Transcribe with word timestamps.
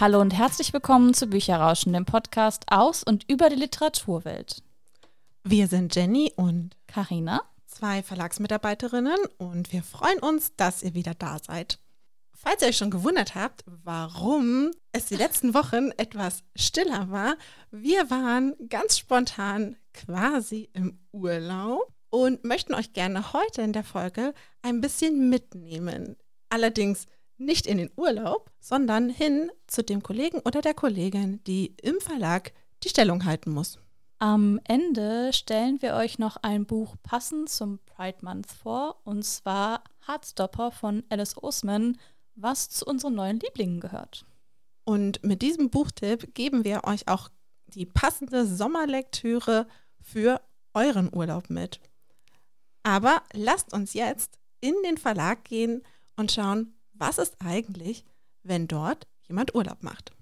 Hallo 0.00 0.18
und 0.18 0.30
herzlich 0.30 0.72
willkommen 0.72 1.12
zu 1.12 1.26
Bücherrauschen, 1.26 1.92
dem 1.92 2.06
Podcast 2.06 2.64
aus 2.68 3.02
und 3.02 3.30
über 3.30 3.50
die 3.50 3.56
Literaturwelt. 3.56 4.62
Wir 5.44 5.66
sind 5.66 5.94
Jenny 5.94 6.32
und 6.36 6.74
Karina, 6.86 7.42
zwei 7.66 8.02
Verlagsmitarbeiterinnen 8.02 9.18
und 9.36 9.74
wir 9.74 9.82
freuen 9.82 10.18
uns, 10.20 10.56
dass 10.56 10.82
ihr 10.82 10.94
wieder 10.94 11.12
da 11.12 11.36
seid. 11.38 11.78
Falls 12.32 12.62
ihr 12.62 12.68
euch 12.68 12.78
schon 12.78 12.90
gewundert 12.90 13.34
habt, 13.34 13.62
warum 13.66 14.70
es 14.92 15.04
die 15.04 15.16
letzten 15.16 15.52
Wochen 15.52 15.90
etwas 15.98 16.44
stiller 16.56 17.10
war, 17.10 17.36
wir 17.70 18.08
waren 18.08 18.54
ganz 18.70 18.96
spontan 18.96 19.76
quasi 19.92 20.70
im 20.72 20.98
Urlaub 21.12 21.92
und 22.08 22.42
möchten 22.42 22.72
euch 22.72 22.94
gerne 22.94 23.34
heute 23.34 23.60
in 23.60 23.74
der 23.74 23.84
Folge 23.84 24.32
ein 24.62 24.80
bisschen 24.80 25.28
mitnehmen. 25.28 26.16
Allerdings 26.48 27.06
nicht 27.40 27.66
in 27.66 27.78
den 27.78 27.90
Urlaub, 27.96 28.50
sondern 28.60 29.08
hin 29.08 29.50
zu 29.66 29.82
dem 29.82 30.02
Kollegen 30.02 30.40
oder 30.40 30.60
der 30.60 30.74
Kollegin, 30.74 31.42
die 31.44 31.74
im 31.82 32.00
Verlag 32.00 32.52
die 32.84 32.88
Stellung 32.88 33.24
halten 33.24 33.50
muss. 33.50 33.78
Am 34.18 34.60
Ende 34.64 35.32
stellen 35.32 35.80
wir 35.80 35.94
euch 35.94 36.18
noch 36.18 36.36
ein 36.42 36.66
Buch 36.66 36.96
passend 37.02 37.48
zum 37.48 37.78
Pride 37.86 38.18
Month 38.20 38.50
vor, 38.50 39.00
und 39.04 39.24
zwar 39.24 39.82
Heartstopper 40.06 40.70
von 40.70 41.02
Alice 41.08 41.42
Osman, 41.42 41.96
was 42.34 42.68
zu 42.68 42.84
unseren 42.84 43.14
neuen 43.14 43.40
Lieblingen 43.40 43.80
gehört. 43.80 44.26
Und 44.84 45.24
mit 45.24 45.40
diesem 45.40 45.70
Buchtipp 45.70 46.34
geben 46.34 46.64
wir 46.64 46.84
euch 46.84 47.08
auch 47.08 47.30
die 47.68 47.86
passende 47.86 48.46
Sommerlektüre 48.46 49.66
für 50.00 50.42
euren 50.74 51.14
Urlaub 51.14 51.48
mit. 51.48 51.80
Aber 52.82 53.22
lasst 53.32 53.72
uns 53.72 53.94
jetzt 53.94 54.38
in 54.60 54.74
den 54.84 54.98
Verlag 54.98 55.44
gehen 55.44 55.82
und 56.16 56.32
schauen, 56.32 56.74
was 57.00 57.18
ist 57.18 57.36
eigentlich, 57.40 58.04
wenn 58.42 58.68
dort 58.68 59.08
jemand 59.26 59.54
Urlaub 59.54 59.82
macht? 59.82 60.12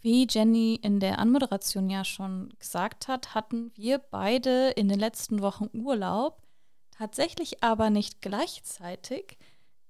Wie 0.00 0.26
Jenny 0.28 0.78
in 0.82 1.00
der 1.00 1.18
Anmoderation 1.18 1.90
ja 1.90 2.04
schon 2.04 2.52
gesagt 2.58 3.08
hat, 3.08 3.34
hatten 3.34 3.72
wir 3.74 3.98
beide 3.98 4.70
in 4.70 4.88
den 4.88 4.98
letzten 4.98 5.40
Wochen 5.40 5.68
Urlaub, 5.72 6.42
tatsächlich 6.90 7.62
aber 7.64 7.90
nicht 7.90 8.20
gleichzeitig, 8.20 9.38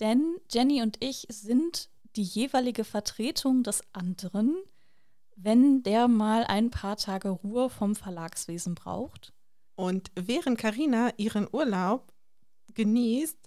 denn 0.01 0.37
Jenny 0.51 0.83
und 0.83 1.03
ich 1.03 1.27
sind 1.31 1.91
die 2.17 2.23
jeweilige 2.23 2.85
Vertretung 2.85 3.63
des 3.63 3.83
anderen, 3.93 4.57
wenn 5.37 5.83
der 5.83 6.09
mal 6.09 6.45
ein 6.45 6.71
paar 6.71 6.97
Tage 6.97 7.29
Ruhe 7.29 7.71
vom 7.71 7.95
Verlagswesen 7.95 8.75
braucht. 8.75 9.33
Und 9.75 10.11
während 10.15 10.59
Karina 10.59 11.13
ihren 11.17 11.49
Urlaub 11.53 12.13
genießt, 12.75 13.39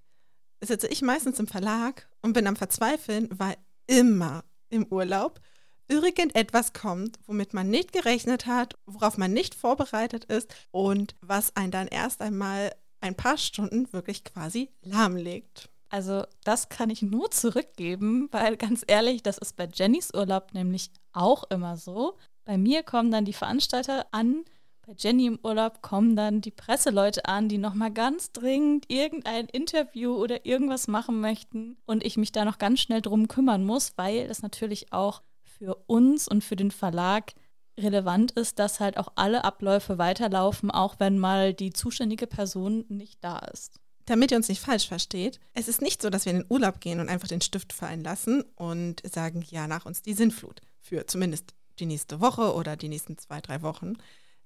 sitze 0.62 0.88
ich 0.88 1.02
meistens 1.02 1.40
im 1.40 1.48
Verlag 1.48 2.08
und 2.22 2.34
bin 2.34 2.48
am 2.48 2.56
Verzweifeln, 2.56 3.28
weil 3.32 3.56
immer 3.88 4.44
im 4.70 4.86
Urlaub 4.88 5.40
irgendetwas 5.88 6.74
kommt, 6.74 7.20
womit 7.28 7.54
man 7.54 7.70
nicht 7.70 7.92
gerechnet 7.92 8.46
hat, 8.46 8.76
worauf 8.86 9.18
man 9.18 9.34
nicht 9.34 9.56
vorbereitet 9.56 10.26
ist 10.26 10.54
und 10.72 11.16
was 11.22 11.56
einen 11.56 11.72
dann 11.72 11.88
erst 11.88 12.22
einmal 12.22 12.74
ein 13.02 13.16
paar 13.16 13.38
Stunden 13.38 13.92
wirklich 13.92 14.24
quasi 14.24 14.70
lahmlegt. 14.84 15.70
Also 15.90 16.24
das 16.46 16.70
kann 16.70 16.90
ich 16.90 17.02
nur 17.02 17.32
zurückgeben, 17.32 18.30
weil 18.32 18.56
ganz 18.56 18.84
ehrlich, 18.88 19.24
das 19.24 19.38
ist 19.38 19.58
bei 19.58 19.68
Jennys 19.72 20.14
Urlaub 20.14 20.54
nämlich 20.54 20.92
auch 21.12 21.44
immer 21.50 21.76
so. 21.76 22.18
Bei 22.46 22.58
mir 22.58 22.84
kommen 22.84 23.12
dann 23.12 23.26
die 23.26 23.34
Veranstalter 23.34 24.08
an, 24.12 24.46
bei 24.86 24.94
Jenny 24.98 25.28
im 25.28 25.40
Urlaub 25.44 25.82
kommen 25.82 26.16
dann 26.16 26.42
die 26.42 26.52
Presseleute 26.52 27.26
an, 27.26 27.50
die 27.50 27.58
nochmal 27.58 27.92
ganz 27.92 28.32
dringend 28.32 28.86
irgendein 28.90 29.46
Interview 29.46 30.14
oder 30.16 30.46
irgendwas 30.46 30.88
machen 30.88 31.22
möchten 31.22 31.78
und 31.86 32.04
ich 32.04 32.18
mich 32.18 32.32
da 32.32 32.46
noch 32.46 32.58
ganz 32.58 32.80
schnell 32.80 33.02
drum 33.02 33.28
kümmern 33.28 33.64
muss, 33.64 33.94
weil 33.96 34.26
es 34.30 34.42
natürlich 34.42 34.92
auch 34.92 35.22
für 35.44 35.76
uns 35.88 36.28
und 36.28 36.44
für 36.44 36.56
den 36.56 36.72
Verlag 36.72 37.34
relevant 37.80 38.32
ist, 38.32 38.60
dass 38.60 38.80
halt 38.80 38.98
auch 38.98 39.10
alle 39.16 39.44
Abläufe 39.44 39.98
weiterlaufen, 39.98 40.72
auch 40.72 40.96
wenn 41.00 41.20
mal 41.20 41.54
die 41.54 41.74
zuständige 41.74 42.28
Person 42.28 42.86
nicht 42.90 43.24
da 43.24 43.40
ist. 43.40 43.80
Damit 44.06 44.32
ihr 44.32 44.38
uns 44.38 44.50
nicht 44.50 44.62
falsch 44.62 44.88
versteht, 44.88 45.40
es 45.54 45.68
ist 45.68 45.82
nicht 45.82 46.02
so, 46.02 46.10
dass 46.10 46.26
wir 46.26 46.32
in 46.32 46.40
den 46.40 46.52
Urlaub 46.52 46.82
gehen 46.82 47.00
und 47.00 47.08
einfach 47.08 47.28
den 47.28 47.42
Stift 47.42 47.72
fallen 47.72 48.04
lassen 48.04 48.44
und 48.56 49.02
sagen, 49.08 49.44
ja, 49.48 49.68
nach 49.68 49.86
uns 49.86 50.02
die 50.02 50.14
Sinnflut 50.14 50.62
für 50.80 51.06
zumindest 51.06 51.54
die 51.80 51.86
nächste 51.86 52.20
Woche 52.20 52.54
oder 52.54 52.76
die 52.76 52.90
nächsten 52.90 53.18
zwei, 53.18 53.42
drei 53.42 53.62
Wochen, 53.62 53.94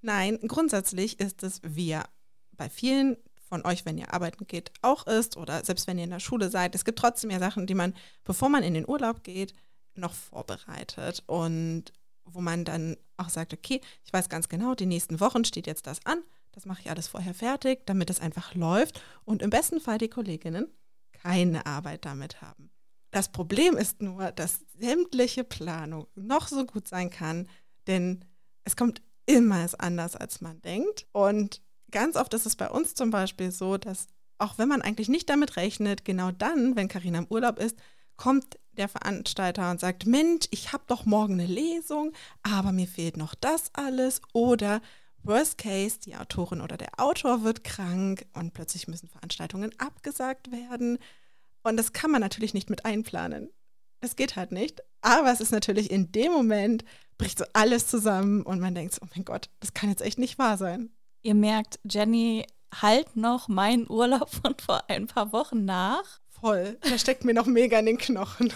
Nein, 0.05 0.38
grundsätzlich 0.47 1.19
ist 1.19 1.41
es, 1.41 1.61
wie 1.63 1.97
bei 2.51 2.69
vielen 2.69 3.17
von 3.49 3.66
euch, 3.66 3.88
wenn 3.88 3.97
ihr 3.97 4.13
arbeiten 4.13 4.45
geht, 4.45 4.71
auch 4.83 5.07
ist 5.07 5.35
oder 5.35 5.66
selbst 5.66 5.88
wenn 5.88 5.97
ihr 5.97 6.03
in 6.03 6.11
der 6.11 6.19
Schule 6.19 6.51
seid, 6.51 6.75
es 6.75 6.85
gibt 6.85 6.99
trotzdem 6.99 7.31
ja 7.31 7.39
Sachen, 7.39 7.66
die 7.66 7.73
man, 7.73 7.95
bevor 8.23 8.49
man 8.49 8.61
in 8.61 8.75
den 8.75 8.88
Urlaub 8.88 9.23
geht, 9.23 9.55
noch 9.95 10.13
vorbereitet 10.13 11.23
und 11.25 11.85
wo 12.23 12.39
man 12.39 12.65
dann 12.65 12.97
auch 13.17 13.29
sagt, 13.29 13.51
okay, 13.51 13.81
ich 14.03 14.13
weiß 14.13 14.29
ganz 14.29 14.47
genau, 14.47 14.75
die 14.75 14.85
nächsten 14.85 15.19
Wochen 15.19 15.44
steht 15.44 15.65
jetzt 15.65 15.88
das 15.88 16.05
an, 16.05 16.19
das 16.51 16.67
mache 16.67 16.81
ich 16.81 16.91
alles 16.91 17.07
vorher 17.07 17.33
fertig, 17.33 17.88
damit 17.88 18.11
es 18.11 18.19
einfach 18.19 18.53
läuft 18.53 19.01
und 19.23 19.41
im 19.41 19.49
besten 19.49 19.79
Fall 19.79 19.97
die 19.97 20.07
Kolleginnen 20.07 20.67
keine 21.13 21.65
Arbeit 21.65 22.05
damit 22.05 22.44
haben. 22.44 22.69
Das 23.09 23.31
Problem 23.31 23.75
ist 23.75 24.03
nur, 24.03 24.31
dass 24.31 24.65
sämtliche 24.77 25.44
Planung 25.44 26.05
noch 26.13 26.47
so 26.47 26.63
gut 26.63 26.88
sein 26.88 27.09
kann, 27.09 27.49
denn 27.88 28.23
es 28.65 28.75
kommt 28.75 29.01
immer 29.25 29.66
ist 29.66 29.80
anders, 29.80 30.16
als 30.16 30.41
man 30.41 30.62
denkt. 30.62 31.08
Und 31.12 31.62
ganz 31.91 32.16
oft 32.16 32.34
ist 32.34 32.46
es 32.46 32.56
bei 32.56 32.69
uns 32.69 32.94
zum 32.96 33.12
Beispiel 33.12 33.52
so, 33.52 33.78
dass 33.78 34.08
auch 34.38 34.58
wenn 34.58 34.68
man 34.68 34.81
eigentlich 34.81 35.09
nicht 35.09 35.30
damit 35.30 35.56
rechnet, 35.56 36.06
genau 36.06 36.31
dann, 36.31 36.75
wenn 36.75 36.88
Karina 36.88 37.19
im 37.19 37.28
Urlaub 37.30 37.58
ist, 37.59 37.78
kommt 38.18 38.59
der 38.74 38.90
Veranstalter 38.90 39.72
und 39.72 39.80
sagt, 39.80 40.06
Mensch, 40.06 40.47
ich 40.52 40.74
habe 40.74 40.84
doch 40.88 41.06
morgen 41.06 41.34
eine 41.36 41.46
Lesung, 41.46 42.12
aber 42.44 42.72
mir 42.72 42.88
fehlt 42.88 43.18
noch 43.18 43.36
das 43.36 43.69
alles. 43.74 44.22
Oder 44.34 44.81
Worst 45.24 45.57
Case, 45.57 46.00
die 46.00 46.16
Autorin 46.16 46.62
oder 46.62 46.78
der 46.78 47.00
Autor 47.00 47.44
wird 47.44 47.63
krank 47.63 48.25
und 48.34 48.53
plötzlich 48.53 48.88
müssen 48.88 49.09
Veranstaltungen 49.09 49.72
abgesagt 49.80 50.52
werden. 50.52 51.00
Und 51.63 51.78
das 51.78 51.94
kann 51.94 52.12
man 52.12 52.22
natürlich 52.22 52.53
nicht 52.53 52.69
mit 52.69 52.86
einplanen. 52.86 53.50
Das 54.02 54.16
geht 54.16 54.36
halt 54.36 54.52
nicht. 54.52 54.84
Aber 55.02 55.31
es 55.31 55.42
ist 55.42 55.52
natürlich 55.52 55.90
in 55.90 56.12
dem 56.12 56.31
Moment 56.31 56.86
bricht 57.17 57.39
so 57.39 57.45
alles 57.53 57.87
zusammen 57.87 58.43
und 58.43 58.59
man 58.59 58.75
denkt 58.75 58.93
so, 58.93 59.01
oh 59.03 59.09
mein 59.15 59.25
Gott, 59.25 59.49
das 59.59 59.73
kann 59.73 59.89
jetzt 59.89 60.01
echt 60.01 60.19
nicht 60.19 60.37
wahr 60.37 60.57
sein. 60.57 60.89
Ihr 61.21 61.35
merkt, 61.35 61.79
Jenny 61.83 62.45
halt 62.81 63.15
noch 63.15 63.47
meinen 63.47 63.89
Urlaub 63.89 64.29
von 64.29 64.55
vor 64.57 64.83
ein 64.89 65.07
paar 65.07 65.31
Wochen 65.31 65.65
nach. 65.65 66.19
Voll. 66.29 66.77
Der 66.89 66.97
steckt 66.97 67.25
mir 67.25 67.33
noch 67.33 67.45
mega 67.45 67.79
in 67.79 67.85
den 67.85 67.97
Knochen. 67.97 68.51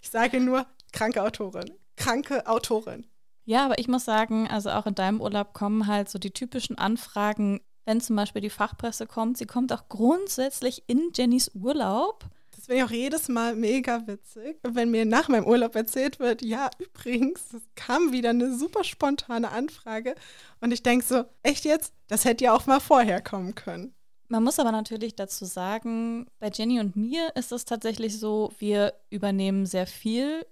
Ich 0.00 0.10
sage 0.10 0.40
nur, 0.40 0.66
kranke 0.92 1.22
Autorin. 1.22 1.70
Kranke 1.96 2.46
Autorin. 2.46 3.06
Ja, 3.44 3.66
aber 3.66 3.78
ich 3.78 3.88
muss 3.88 4.04
sagen, 4.04 4.48
also 4.48 4.70
auch 4.70 4.86
in 4.86 4.94
deinem 4.94 5.20
Urlaub 5.20 5.52
kommen 5.52 5.86
halt 5.86 6.08
so 6.08 6.18
die 6.18 6.30
typischen 6.30 6.78
Anfragen, 6.78 7.60
wenn 7.84 8.00
zum 8.00 8.16
Beispiel 8.16 8.40
die 8.40 8.50
Fachpresse 8.50 9.06
kommt. 9.06 9.36
Sie 9.36 9.46
kommt 9.46 9.72
auch 9.72 9.88
grundsätzlich 9.88 10.84
in 10.86 11.10
Jennys 11.14 11.50
Urlaub. 11.54 12.24
Das 12.64 12.68
finde 12.68 12.82
ich 12.82 12.88
auch 12.88 12.94
jedes 12.94 13.28
Mal 13.28 13.56
mega 13.56 14.06
witzig, 14.06 14.56
wenn 14.62 14.90
mir 14.90 15.04
nach 15.04 15.28
meinem 15.28 15.44
Urlaub 15.44 15.74
erzählt 15.76 16.18
wird, 16.18 16.40
ja, 16.40 16.70
übrigens, 16.78 17.52
es 17.52 17.60
kam 17.74 18.10
wieder 18.10 18.30
eine 18.30 18.56
super 18.56 18.84
spontane 18.84 19.50
Anfrage. 19.50 20.14
Und 20.62 20.72
ich 20.72 20.82
denke 20.82 21.04
so, 21.04 21.24
echt 21.42 21.66
jetzt? 21.66 21.92
Das 22.08 22.24
hätte 22.24 22.44
ja 22.44 22.54
auch 22.54 22.64
mal 22.64 22.80
vorher 22.80 23.20
kommen 23.20 23.54
können. 23.54 23.94
Man 24.28 24.42
muss 24.42 24.58
aber 24.58 24.72
natürlich 24.72 25.14
dazu 25.14 25.44
sagen, 25.44 26.26
bei 26.38 26.48
Jenny 26.50 26.80
und 26.80 26.96
mir 26.96 27.36
ist 27.36 27.52
es 27.52 27.66
tatsächlich 27.66 28.18
so, 28.18 28.50
wir 28.58 28.94
übernehmen 29.10 29.66
sehr 29.66 29.86
viel 29.86 30.46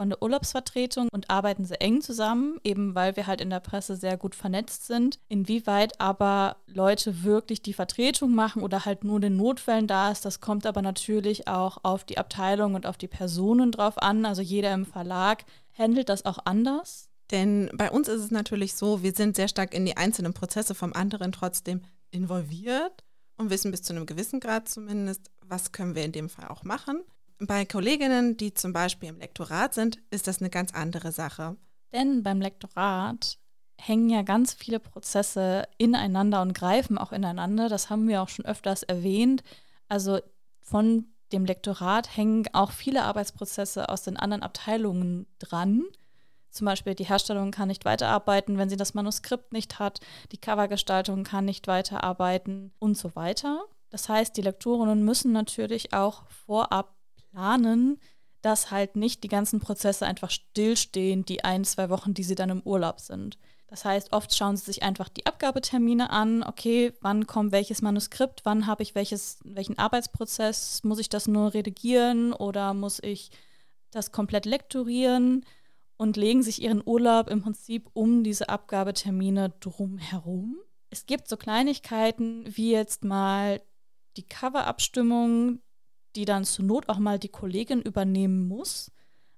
von 0.00 0.08
der 0.08 0.22
Urlaubsvertretung 0.22 1.10
und 1.12 1.28
arbeiten 1.28 1.66
sehr 1.66 1.82
eng 1.82 2.00
zusammen, 2.00 2.58
eben 2.64 2.94
weil 2.94 3.16
wir 3.16 3.26
halt 3.26 3.42
in 3.42 3.50
der 3.50 3.60
Presse 3.60 3.96
sehr 3.96 4.16
gut 4.16 4.34
vernetzt 4.34 4.86
sind. 4.86 5.18
Inwieweit 5.28 6.00
aber 6.00 6.56
Leute 6.66 7.22
wirklich 7.22 7.60
die 7.60 7.74
Vertretung 7.74 8.34
machen 8.34 8.62
oder 8.62 8.86
halt 8.86 9.04
nur 9.04 9.20
den 9.20 9.36
Notfällen 9.36 9.86
da 9.86 10.10
ist, 10.10 10.24
das 10.24 10.40
kommt 10.40 10.64
aber 10.64 10.80
natürlich 10.80 11.48
auch 11.48 11.76
auf 11.82 12.04
die 12.04 12.16
Abteilung 12.16 12.76
und 12.76 12.86
auf 12.86 12.96
die 12.96 13.08
Personen 13.08 13.72
drauf 13.72 14.00
an. 14.00 14.24
Also 14.24 14.40
jeder 14.40 14.72
im 14.72 14.86
Verlag 14.86 15.44
handelt 15.76 16.08
das 16.08 16.24
auch 16.24 16.38
anders. 16.46 17.10
Denn 17.30 17.68
bei 17.74 17.90
uns 17.90 18.08
ist 18.08 18.22
es 18.22 18.30
natürlich 18.30 18.76
so, 18.76 19.02
wir 19.02 19.12
sind 19.12 19.36
sehr 19.36 19.48
stark 19.48 19.74
in 19.74 19.84
die 19.84 19.98
einzelnen 19.98 20.32
Prozesse 20.32 20.74
vom 20.74 20.94
anderen 20.94 21.30
trotzdem 21.30 21.82
involviert 22.10 23.04
und 23.36 23.50
wissen 23.50 23.70
bis 23.70 23.82
zu 23.82 23.92
einem 23.92 24.06
gewissen 24.06 24.40
Grad 24.40 24.66
zumindest, 24.66 25.30
was 25.44 25.72
können 25.72 25.94
wir 25.94 26.06
in 26.06 26.12
dem 26.12 26.30
Fall 26.30 26.48
auch 26.48 26.64
machen. 26.64 27.02
Bei 27.42 27.64
Kolleginnen, 27.64 28.36
die 28.36 28.52
zum 28.52 28.74
Beispiel 28.74 29.08
im 29.08 29.18
Lektorat 29.18 29.72
sind, 29.72 29.98
ist 30.10 30.26
das 30.26 30.40
eine 30.40 30.50
ganz 30.50 30.74
andere 30.74 31.10
Sache. 31.10 31.56
Denn 31.90 32.22
beim 32.22 32.40
Lektorat 32.42 33.38
hängen 33.80 34.10
ja 34.10 34.20
ganz 34.20 34.52
viele 34.52 34.78
Prozesse 34.78 35.64
ineinander 35.78 36.42
und 36.42 36.52
greifen 36.52 36.98
auch 36.98 37.12
ineinander. 37.12 37.70
Das 37.70 37.88
haben 37.88 38.06
wir 38.08 38.20
auch 38.20 38.28
schon 38.28 38.44
öfters 38.44 38.82
erwähnt. 38.82 39.42
Also 39.88 40.20
von 40.60 41.06
dem 41.32 41.46
Lektorat 41.46 42.14
hängen 42.14 42.44
auch 42.52 42.72
viele 42.72 43.04
Arbeitsprozesse 43.04 43.88
aus 43.88 44.02
den 44.02 44.18
anderen 44.18 44.42
Abteilungen 44.42 45.26
dran. 45.38 45.84
Zum 46.50 46.66
Beispiel 46.66 46.94
die 46.94 47.04
Herstellung 47.04 47.52
kann 47.52 47.68
nicht 47.68 47.86
weiterarbeiten, 47.86 48.58
wenn 48.58 48.68
sie 48.68 48.76
das 48.76 48.92
Manuskript 48.92 49.54
nicht 49.54 49.78
hat. 49.78 50.00
Die 50.32 50.38
Covergestaltung 50.38 51.24
kann 51.24 51.46
nicht 51.46 51.68
weiterarbeiten 51.68 52.74
und 52.78 52.98
so 52.98 53.16
weiter. 53.16 53.64
Das 53.88 54.10
heißt, 54.10 54.36
die 54.36 54.42
Lektorinnen 54.42 55.04
müssen 55.04 55.32
natürlich 55.32 55.94
auch 55.94 56.24
vorab 56.28 56.99
planen, 57.30 57.98
dass 58.42 58.70
halt 58.70 58.96
nicht 58.96 59.22
die 59.22 59.28
ganzen 59.28 59.60
Prozesse 59.60 60.06
einfach 60.06 60.30
stillstehen, 60.30 61.24
die 61.24 61.44
ein, 61.44 61.64
zwei 61.64 61.90
Wochen, 61.90 62.14
die 62.14 62.24
sie 62.24 62.34
dann 62.34 62.50
im 62.50 62.62
Urlaub 62.62 63.00
sind. 63.00 63.38
Das 63.70 63.84
heißt, 63.84 64.12
oft 64.12 64.34
schauen 64.34 64.56
sie 64.56 64.64
sich 64.64 64.82
einfach 64.82 65.08
die 65.08 65.26
Abgabetermine 65.26 66.10
an. 66.10 66.42
Okay, 66.42 66.92
wann 67.02 67.28
kommt 67.28 67.52
welches 67.52 67.82
Manuskript? 67.82 68.40
Wann 68.44 68.66
habe 68.66 68.82
ich 68.82 68.96
welches, 68.96 69.38
welchen 69.44 69.78
Arbeitsprozess? 69.78 70.82
Muss 70.82 70.98
ich 70.98 71.08
das 71.08 71.28
nur 71.28 71.54
redigieren 71.54 72.32
oder 72.32 72.74
muss 72.74 72.98
ich 73.00 73.30
das 73.92 74.10
komplett 74.10 74.44
lektorieren? 74.44 75.46
Und 75.96 76.16
legen 76.16 76.42
sich 76.42 76.62
ihren 76.62 76.82
Urlaub 76.84 77.28
im 77.28 77.42
Prinzip 77.42 77.88
um 77.92 78.24
diese 78.24 78.48
Abgabetermine 78.48 79.50
drumherum. 79.60 80.56
Es 80.88 81.06
gibt 81.06 81.28
so 81.28 81.36
Kleinigkeiten 81.36 82.44
wie 82.48 82.72
jetzt 82.72 83.04
mal 83.04 83.60
die 84.16 84.26
Coverabstimmung, 84.26 85.60
die 86.16 86.24
dann 86.24 86.44
zur 86.44 86.64
Not 86.64 86.88
auch 86.88 86.98
mal 86.98 87.18
die 87.18 87.28
Kollegin 87.28 87.82
übernehmen 87.82 88.48
muss. 88.48 88.90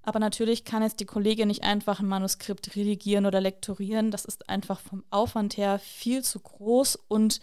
Aber 0.03 0.19
natürlich 0.19 0.65
kann 0.65 0.83
jetzt 0.83 1.01
die 1.01 1.07
Kollegin 1.07 1.49
nicht 1.49 1.63
einfach 1.63 2.01
ein 2.01 2.09
Manuskript 2.09 2.75
redigieren 2.75 3.27
oder 3.27 3.41
lektorieren. 3.41 4.11
Das 4.11 4.25
ist 4.25 4.49
einfach 4.49 4.81
vom 4.81 5.05
Aufwand 5.11 5.57
her 5.57 5.79
viel 5.79 6.23
zu 6.25 6.41
groß 6.41 6.97
und 7.09 7.41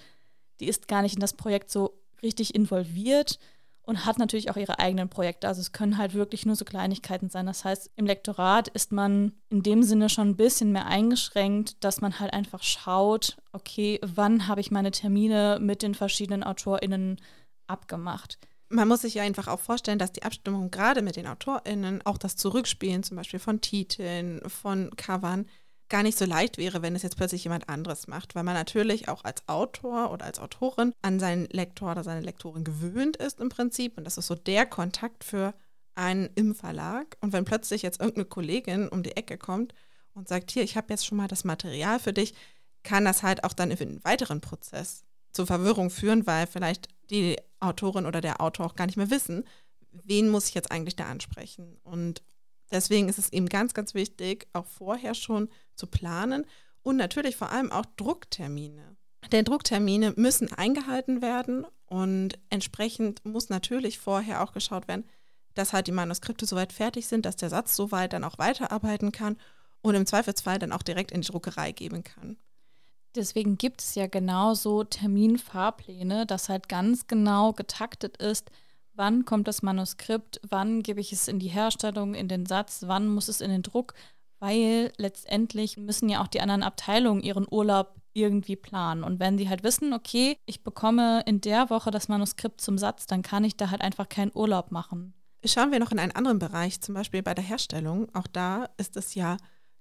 die 0.59 0.67
ist 0.67 0.89
gar 0.89 1.01
nicht 1.01 1.15
in 1.15 1.21
das 1.21 1.33
Projekt 1.33 1.71
so 1.71 2.01
richtig 2.21 2.53
involviert 2.53 3.39
und 3.83 4.05
hat 4.05 4.19
natürlich 4.19 4.51
auch 4.51 4.57
ihre 4.57 4.77
eigenen 4.77 5.07
Projekte. 5.07 5.47
Also 5.47 5.61
es 5.61 5.71
können 5.71 5.97
halt 5.97 6.13
wirklich 6.13 6.45
nur 6.45 6.57
so 6.57 6.65
Kleinigkeiten 6.65 7.29
sein. 7.29 7.45
Das 7.45 7.63
heißt, 7.63 7.91
im 7.95 8.05
Lektorat 8.05 8.67
ist 8.67 8.91
man 8.91 9.31
in 9.49 9.63
dem 9.63 9.83
Sinne 9.83 10.09
schon 10.09 10.29
ein 10.29 10.35
bisschen 10.35 10.73
mehr 10.73 10.85
eingeschränkt, 10.85 11.81
dass 11.83 12.01
man 12.01 12.19
halt 12.19 12.33
einfach 12.33 12.61
schaut, 12.61 13.37
okay, 13.53 13.99
wann 14.03 14.49
habe 14.49 14.59
ich 14.59 14.69
meine 14.69 14.91
Termine 14.91 15.59
mit 15.61 15.81
den 15.81 15.95
verschiedenen 15.95 16.43
AutorInnen 16.43 17.21
abgemacht 17.67 18.37
man 18.69 18.87
muss 18.87 19.01
sich 19.01 19.15
ja 19.15 19.23
einfach 19.23 19.47
auch 19.47 19.59
vorstellen, 19.59 19.99
dass 19.99 20.11
die 20.11 20.23
Abstimmung 20.23 20.71
gerade 20.71 21.01
mit 21.01 21.15
den 21.15 21.27
AutorInnen, 21.27 22.05
auch 22.05 22.17
das 22.17 22.35
Zurückspielen 22.35 23.03
zum 23.03 23.17
Beispiel 23.17 23.39
von 23.39 23.61
Titeln, 23.61 24.41
von 24.47 24.91
Covern, 24.95 25.47
gar 25.89 26.03
nicht 26.03 26.17
so 26.17 26.25
leicht 26.25 26.57
wäre, 26.57 26.81
wenn 26.83 26.95
es 26.95 27.01
jetzt 27.01 27.17
plötzlich 27.17 27.43
jemand 27.43 27.67
anderes 27.67 28.07
macht, 28.07 28.35
weil 28.35 28.43
man 28.43 28.53
natürlich 28.53 29.09
auch 29.09 29.23
als 29.23 29.47
Autor 29.47 30.11
oder 30.11 30.25
als 30.25 30.39
Autorin 30.39 30.93
an 31.01 31.19
seinen 31.19 31.47
Lektor 31.47 31.91
oder 31.91 32.03
seine 32.03 32.21
Lektorin 32.21 32.63
gewöhnt 32.63 33.17
ist 33.17 33.39
im 33.39 33.49
Prinzip. 33.49 33.97
Und 33.97 34.03
das 34.03 34.17
ist 34.17 34.27
so 34.27 34.35
der 34.35 34.67
Kontakt 34.67 35.23
für 35.23 35.55
einen 35.95 36.29
im 36.35 36.53
Verlag. 36.53 37.17
Und 37.21 37.33
wenn 37.33 37.43
plötzlich 37.43 37.81
jetzt 37.81 37.99
irgendeine 37.99 38.25
Kollegin 38.25 38.87
um 38.87 39.01
die 39.01 39.17
Ecke 39.17 39.39
kommt 39.39 39.73
und 40.13 40.27
sagt, 40.27 40.51
hier, 40.51 40.63
ich 40.63 40.77
habe 40.77 40.87
jetzt 40.91 41.07
schon 41.07 41.17
mal 41.17 41.27
das 41.27 41.43
Material 41.43 41.99
für 41.99 42.13
dich, 42.13 42.35
kann 42.83 43.03
das 43.03 43.23
halt 43.23 43.43
auch 43.43 43.53
dann 43.53 43.71
in 43.71 43.79
einen 43.79 44.03
weiteren 44.03 44.41
Prozess 44.41 45.03
zur 45.31 45.47
Verwirrung 45.47 45.89
führen, 45.89 46.27
weil 46.27 46.45
vielleicht 46.47 46.87
die 47.09 47.35
Autorin 47.59 48.05
oder 48.05 48.21
der 48.21 48.41
Autor 48.41 48.65
auch 48.65 48.75
gar 48.75 48.85
nicht 48.85 48.97
mehr 48.97 49.09
wissen, 49.09 49.43
wen 49.91 50.29
muss 50.29 50.47
ich 50.47 50.53
jetzt 50.53 50.71
eigentlich 50.71 50.95
da 50.95 51.05
ansprechen. 51.05 51.77
Und 51.83 52.21
deswegen 52.71 53.09
ist 53.09 53.19
es 53.19 53.31
eben 53.33 53.49
ganz, 53.49 53.73
ganz 53.73 53.93
wichtig, 53.93 54.47
auch 54.53 54.65
vorher 54.65 55.13
schon 55.13 55.49
zu 55.75 55.87
planen 55.87 56.45
und 56.81 56.97
natürlich 56.97 57.35
vor 57.35 57.51
allem 57.51 57.71
auch 57.71 57.85
Drucktermine. 57.97 58.97
Denn 59.31 59.45
Drucktermine 59.45 60.13
müssen 60.15 60.51
eingehalten 60.53 61.21
werden 61.21 61.65
und 61.85 62.39
entsprechend 62.49 63.25
muss 63.25 63.49
natürlich 63.49 63.99
vorher 63.99 64.43
auch 64.43 64.53
geschaut 64.53 64.87
werden, 64.87 65.05
dass 65.55 65.73
halt 65.73 65.87
die 65.87 65.91
Manuskripte 65.91 66.45
soweit 66.45 66.71
fertig 66.71 67.07
sind, 67.07 67.25
dass 67.25 67.35
der 67.35 67.49
Satz 67.49 67.75
soweit 67.75 68.13
dann 68.13 68.23
auch 68.23 68.37
weiterarbeiten 68.37 69.11
kann 69.11 69.37
und 69.81 69.95
im 69.95 70.05
Zweifelsfall 70.05 70.59
dann 70.59 70.71
auch 70.71 70.83
direkt 70.83 71.11
in 71.11 71.21
die 71.21 71.27
Druckerei 71.27 71.71
geben 71.71 72.03
kann. 72.03 72.37
Deswegen 73.15 73.57
gibt 73.57 73.81
es 73.81 73.95
ja 73.95 74.07
genauso 74.07 74.83
Terminfahrpläne, 74.83 76.25
dass 76.25 76.49
halt 76.49 76.69
ganz 76.69 77.07
genau 77.07 77.53
getaktet 77.53 78.17
ist, 78.17 78.51
wann 78.93 79.25
kommt 79.25 79.47
das 79.47 79.61
Manuskript, 79.63 80.39
wann 80.47 80.83
gebe 80.83 80.99
ich 80.99 81.11
es 81.11 81.27
in 81.27 81.39
die 81.39 81.47
Herstellung, 81.47 82.13
in 82.13 82.27
den 82.27 82.45
Satz, 82.45 82.83
wann 82.85 83.07
muss 83.07 83.29
es 83.29 83.41
in 83.41 83.49
den 83.49 83.63
Druck, 83.63 83.93
weil 84.39 84.91
letztendlich 84.97 85.77
müssen 85.77 86.09
ja 86.09 86.21
auch 86.21 86.27
die 86.27 86.41
anderen 86.41 86.63
Abteilungen 86.63 87.21
ihren 87.21 87.47
Urlaub 87.49 87.95
irgendwie 88.13 88.55
planen. 88.55 89.03
Und 89.03 89.19
wenn 89.19 89.37
sie 89.37 89.49
halt 89.49 89.63
wissen, 89.63 89.93
okay, 89.93 90.37
ich 90.45 90.63
bekomme 90.63 91.21
in 91.25 91.41
der 91.41 91.69
Woche 91.69 91.91
das 91.91 92.09
Manuskript 92.09 92.61
zum 92.61 92.77
Satz, 92.77 93.07
dann 93.07 93.21
kann 93.21 93.43
ich 93.43 93.55
da 93.55 93.71
halt 93.71 93.81
einfach 93.81 94.09
keinen 94.09 94.31
Urlaub 94.33 94.71
machen. 94.71 95.13
Schauen 95.45 95.71
wir 95.71 95.79
noch 95.79 95.91
in 95.91 95.99
einen 95.99 96.11
anderen 96.11 96.39
Bereich, 96.39 96.81
zum 96.81 96.95
Beispiel 96.95 97.23
bei 97.23 97.33
der 97.33 97.43
Herstellung. 97.43 98.13
Auch 98.13 98.27
da 98.27 98.69
ist 98.77 98.97
es 98.97 99.15
ja 99.15 99.37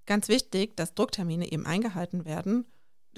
ganz 0.07 0.29
wichtig, 0.29 0.77
dass 0.77 0.95
Drucktermine 0.95 1.51
eben 1.51 1.67
eingehalten 1.67 2.25
werden. 2.25 2.67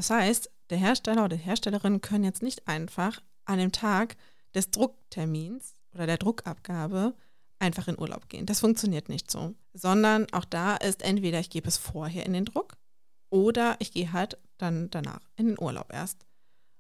Das 0.00 0.08
heißt, 0.08 0.50
der 0.70 0.79
Hersteller 0.79 1.26
oder 1.26 1.37
die 1.37 1.43
Herstellerin 1.43 2.00
können 2.00 2.25
jetzt 2.25 2.43
nicht 2.43 2.67
einfach 2.67 3.20
an 3.44 3.58
dem 3.58 3.70
Tag 3.70 4.17
des 4.55 4.70
Drucktermins 4.70 5.75
oder 5.93 6.06
der 6.06 6.17
Druckabgabe 6.17 7.14
einfach 7.58 7.87
in 7.87 7.99
Urlaub 7.99 8.31
gehen. 8.31 8.47
Das 8.47 8.61
funktioniert 8.61 9.11
nicht 9.11 9.31
so, 9.31 9.55
sondern 9.75 10.26
auch 10.32 10.47
da 10.47 10.76
ist 10.76 11.02
entweder 11.02 11.38
ich 11.38 11.50
gebe 11.50 11.69
es 11.69 11.76
vorher 11.76 12.25
in 12.25 12.32
den 12.32 12.47
Druck 12.47 12.79
oder 13.29 13.76
ich 13.79 13.93
gehe 13.93 14.11
halt 14.11 14.38
dann 14.56 14.88
danach 14.88 15.20
in 15.37 15.49
den 15.49 15.61
Urlaub 15.61 15.93
erst. 15.93 16.25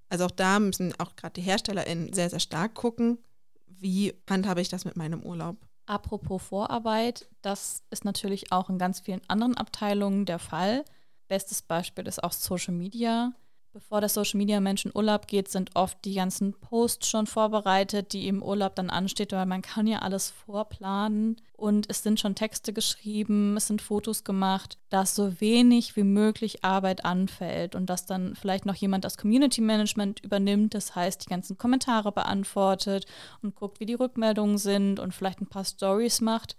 Also 0.08 0.24
auch 0.24 0.30
da 0.30 0.58
müssen 0.58 0.98
auch 0.98 1.14
gerade 1.14 1.34
die 1.34 1.42
HerstellerInnen 1.42 2.14
sehr, 2.14 2.30
sehr 2.30 2.40
stark 2.40 2.74
gucken, 2.74 3.18
wie 3.66 4.14
handhabe 4.30 4.62
ich 4.62 4.70
das 4.70 4.86
mit 4.86 4.96
meinem 4.96 5.22
Urlaub. 5.22 5.58
Apropos 5.84 6.40
Vorarbeit, 6.40 7.28
das 7.42 7.82
ist 7.90 8.06
natürlich 8.06 8.50
auch 8.50 8.70
in 8.70 8.78
ganz 8.78 9.00
vielen 9.00 9.20
anderen 9.28 9.58
Abteilungen 9.58 10.24
der 10.24 10.38
Fall. 10.38 10.86
Bestes 11.30 11.62
Beispiel 11.62 12.08
ist 12.08 12.24
auch 12.24 12.32
Social 12.32 12.74
Media. 12.74 13.32
Bevor 13.72 14.00
der 14.00 14.08
Social 14.08 14.36
Media 14.36 14.58
Mensch 14.58 14.84
in 14.84 14.90
Urlaub 14.92 15.28
geht, 15.28 15.46
sind 15.46 15.70
oft 15.76 16.04
die 16.04 16.14
ganzen 16.14 16.54
Posts 16.58 17.08
schon 17.08 17.28
vorbereitet, 17.28 18.12
die 18.12 18.26
im 18.26 18.42
Urlaub 18.42 18.74
dann 18.74 18.90
ansteht, 18.90 19.30
weil 19.30 19.46
man 19.46 19.62
kann 19.62 19.86
ja 19.86 20.00
alles 20.00 20.30
vorplanen 20.30 21.40
und 21.56 21.88
es 21.88 22.02
sind 22.02 22.18
schon 22.18 22.34
Texte 22.34 22.72
geschrieben, 22.72 23.56
es 23.56 23.68
sind 23.68 23.80
Fotos 23.80 24.24
gemacht, 24.24 24.76
dass 24.88 25.14
so 25.14 25.40
wenig 25.40 25.94
wie 25.94 26.02
möglich 26.02 26.64
Arbeit 26.64 27.04
anfällt 27.04 27.76
und 27.76 27.86
dass 27.86 28.06
dann 28.06 28.34
vielleicht 28.34 28.66
noch 28.66 28.74
jemand 28.74 29.04
das 29.04 29.16
Community 29.16 29.60
Management 29.60 30.18
übernimmt, 30.24 30.74
das 30.74 30.96
heißt 30.96 31.24
die 31.24 31.30
ganzen 31.30 31.56
Kommentare 31.56 32.10
beantwortet 32.10 33.06
und 33.40 33.54
guckt, 33.54 33.78
wie 33.78 33.86
die 33.86 33.94
Rückmeldungen 33.94 34.58
sind 34.58 34.98
und 34.98 35.14
vielleicht 35.14 35.40
ein 35.40 35.46
paar 35.46 35.64
Stories 35.64 36.20
macht, 36.20 36.56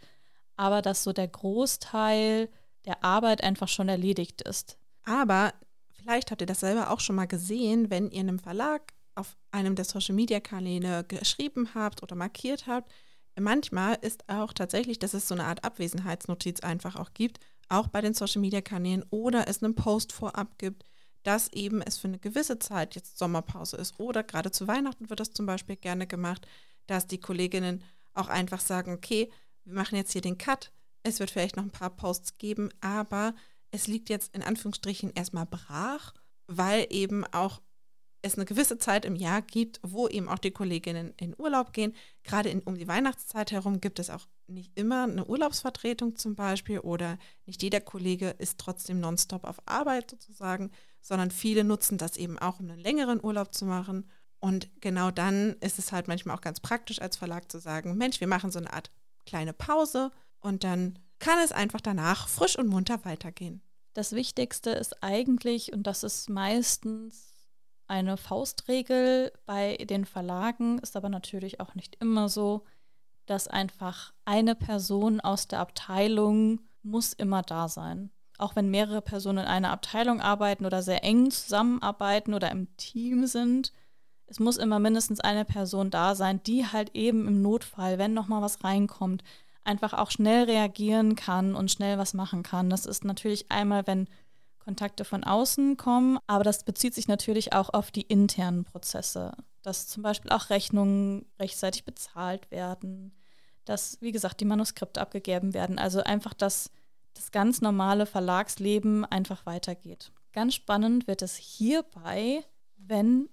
aber 0.55 0.81
dass 0.81 1.03
so 1.03 1.11
der 1.11 1.27
Großteil 1.27 2.47
der 2.85 3.03
Arbeit 3.03 3.43
einfach 3.43 3.67
schon 3.67 3.89
erledigt 3.89 4.41
ist. 4.41 4.77
Aber 5.03 5.53
vielleicht 5.91 6.31
habt 6.31 6.41
ihr 6.41 6.47
das 6.47 6.61
selber 6.61 6.91
auch 6.91 6.99
schon 6.99 7.15
mal 7.15 7.27
gesehen, 7.27 7.89
wenn 7.89 8.09
ihr 8.09 8.21
einem 8.21 8.39
Verlag 8.39 8.93
auf 9.15 9.37
einem 9.51 9.75
der 9.75 9.85
Social-Media-Kanäle 9.85 11.03
geschrieben 11.03 11.69
habt 11.75 12.01
oder 12.01 12.15
markiert 12.15 12.67
habt. 12.67 12.91
Manchmal 13.39 13.97
ist 14.01 14.27
auch 14.29 14.53
tatsächlich, 14.53 14.99
dass 14.99 15.13
es 15.13 15.27
so 15.27 15.35
eine 15.35 15.45
Art 15.45 15.63
Abwesenheitsnotiz 15.63 16.61
einfach 16.61 16.95
auch 16.95 17.13
gibt, 17.13 17.39
auch 17.69 17.87
bei 17.87 18.01
den 18.01 18.13
Social-Media-Kanälen 18.13 19.05
oder 19.09 19.47
es 19.47 19.63
einen 19.63 19.75
Post 19.75 20.11
vorab 20.11 20.57
gibt, 20.57 20.85
dass 21.23 21.51
eben 21.53 21.81
es 21.81 21.97
für 21.97 22.07
eine 22.07 22.19
gewisse 22.19 22.59
Zeit 22.59 22.95
jetzt 22.95 23.17
Sommerpause 23.17 23.77
ist 23.77 23.99
oder 23.99 24.23
gerade 24.23 24.51
zu 24.51 24.67
Weihnachten 24.67 25.09
wird 25.09 25.19
das 25.19 25.31
zum 25.31 25.45
Beispiel 25.45 25.75
gerne 25.75 26.07
gemacht, 26.07 26.47
dass 26.87 27.07
die 27.07 27.19
Kolleginnen 27.19 27.83
auch 28.13 28.27
einfach 28.27 28.59
sagen, 28.59 28.93
okay, 28.93 29.31
wir 29.63 29.73
machen 29.75 29.95
jetzt 29.95 30.11
hier 30.11 30.21
den 30.21 30.37
Cut, 30.37 30.71
es 31.03 31.19
wird 31.19 31.31
vielleicht 31.31 31.55
noch 31.57 31.63
ein 31.63 31.71
paar 31.71 31.89
Posts 31.89 32.37
geben, 32.37 32.69
aber 32.81 33.33
es 33.71 33.87
liegt 33.87 34.09
jetzt 34.09 34.35
in 34.35 34.43
Anführungsstrichen 34.43 35.11
erstmal 35.13 35.45
brach, 35.45 36.13
weil 36.47 36.87
eben 36.89 37.25
auch 37.25 37.61
es 38.21 38.35
eine 38.35 38.45
gewisse 38.45 38.77
Zeit 38.77 39.05
im 39.05 39.15
Jahr 39.15 39.41
gibt, 39.41 39.79
wo 39.83 40.07
eben 40.07 40.29
auch 40.29 40.37
die 40.37 40.51
Kolleginnen 40.51 41.13
in 41.17 41.33
Urlaub 41.37 41.73
gehen. 41.73 41.95
Gerade 42.23 42.49
in, 42.49 42.61
um 42.61 42.77
die 42.77 42.87
Weihnachtszeit 42.87 43.51
herum 43.51 43.81
gibt 43.81 43.99
es 43.99 44.09
auch 44.09 44.27
nicht 44.47 44.77
immer 44.77 45.03
eine 45.03 45.25
Urlaubsvertretung 45.25 46.15
zum 46.15 46.35
Beispiel 46.35 46.79
oder 46.79 47.17
nicht 47.45 47.63
jeder 47.63 47.81
Kollege 47.81 48.29
ist 48.37 48.59
trotzdem 48.59 48.99
nonstop 48.99 49.43
auf 49.43 49.57
Arbeit 49.65 50.11
sozusagen, 50.11 50.71
sondern 50.99 51.31
viele 51.31 51.63
nutzen 51.63 51.97
das 51.97 52.17
eben 52.17 52.37
auch, 52.37 52.59
um 52.59 52.69
einen 52.69 52.79
längeren 52.79 53.23
Urlaub 53.23 53.55
zu 53.55 53.65
machen. 53.65 54.09
Und 54.39 54.69
genau 54.81 55.09
dann 55.09 55.55
ist 55.61 55.79
es 55.79 55.91
halt 55.91 56.07
manchmal 56.07 56.35
auch 56.35 56.41
ganz 56.41 56.59
praktisch 56.59 57.01
als 57.01 57.17
Verlag 57.17 57.51
zu 57.51 57.59
sagen, 57.59 57.97
Mensch, 57.97 58.19
wir 58.19 58.27
machen 58.27 58.51
so 58.51 58.59
eine 58.59 58.73
Art 58.73 58.91
kleine 59.25 59.53
Pause 59.53 60.11
und 60.41 60.63
dann 60.63 60.99
kann 61.19 61.39
es 61.43 61.51
einfach 61.51 61.81
danach 61.81 62.27
frisch 62.27 62.57
und 62.57 62.67
munter 62.67 63.05
weitergehen. 63.05 63.61
Das 63.93 64.13
Wichtigste 64.13 64.71
ist 64.71 65.03
eigentlich, 65.03 65.73
und 65.73 65.87
das 65.87 66.03
ist 66.03 66.29
meistens 66.29 67.31
eine 67.87 68.17
Faustregel 68.17 69.31
bei 69.45 69.75
den 69.77 70.05
Verlagen, 70.05 70.79
ist 70.79 70.95
aber 70.95 71.09
natürlich 71.09 71.59
auch 71.59 71.75
nicht 71.75 71.97
immer 71.99 72.29
so, 72.29 72.63
dass 73.25 73.47
einfach 73.47 74.13
eine 74.25 74.55
Person 74.55 75.19
aus 75.19 75.47
der 75.47 75.59
Abteilung 75.59 76.61
muss 76.83 77.13
immer 77.13 77.41
da 77.41 77.67
sein. 77.67 78.11
Auch 78.37 78.55
wenn 78.55 78.71
mehrere 78.71 79.01
Personen 79.01 79.39
in 79.39 79.45
einer 79.45 79.71
Abteilung 79.71 80.21
arbeiten 80.21 80.65
oder 80.65 80.81
sehr 80.81 81.03
eng 81.03 81.29
zusammenarbeiten 81.29 82.33
oder 82.33 82.49
im 82.49 82.75
Team 82.77 83.27
sind, 83.27 83.71
es 84.25 84.39
muss 84.39 84.57
immer 84.57 84.79
mindestens 84.79 85.19
eine 85.19 85.43
Person 85.43 85.91
da 85.91 86.15
sein, 86.15 86.41
die 86.43 86.65
halt 86.65 86.95
eben 86.95 87.27
im 87.27 87.41
Notfall, 87.41 87.97
wenn 87.97 88.13
noch 88.13 88.29
mal 88.29 88.41
was 88.41 88.63
reinkommt, 88.63 89.23
einfach 89.63 89.93
auch 89.93 90.11
schnell 90.11 90.45
reagieren 90.45 91.15
kann 91.15 91.55
und 91.55 91.71
schnell 91.71 91.97
was 91.97 92.13
machen 92.13 92.43
kann. 92.43 92.69
Das 92.69 92.85
ist 92.85 93.05
natürlich 93.05 93.51
einmal, 93.51 93.85
wenn 93.87 94.07
Kontakte 94.59 95.05
von 95.05 95.23
außen 95.23 95.77
kommen, 95.77 96.19
aber 96.27 96.43
das 96.43 96.63
bezieht 96.63 96.93
sich 96.93 97.07
natürlich 97.07 97.53
auch 97.53 97.69
auf 97.73 97.91
die 97.91 98.01
internen 98.03 98.63
Prozesse, 98.63 99.33
dass 99.63 99.87
zum 99.87 100.03
Beispiel 100.03 100.31
auch 100.31 100.49
Rechnungen 100.49 101.25
rechtzeitig 101.39 101.83
bezahlt 101.83 102.51
werden, 102.51 103.13
dass, 103.65 103.99
wie 104.01 104.11
gesagt, 104.11 104.39
die 104.39 104.45
Manuskripte 104.45 105.01
abgegeben 105.01 105.53
werden. 105.53 105.79
Also 105.79 106.03
einfach, 106.03 106.33
dass 106.33 106.71
das 107.13 107.31
ganz 107.31 107.61
normale 107.61 108.05
Verlagsleben 108.05 109.05
einfach 109.05 109.45
weitergeht. 109.45 110.11
Ganz 110.33 110.55
spannend 110.55 111.07
wird 111.07 111.21
es 111.21 111.35
hierbei, 111.35 112.43
wenn 112.77 113.29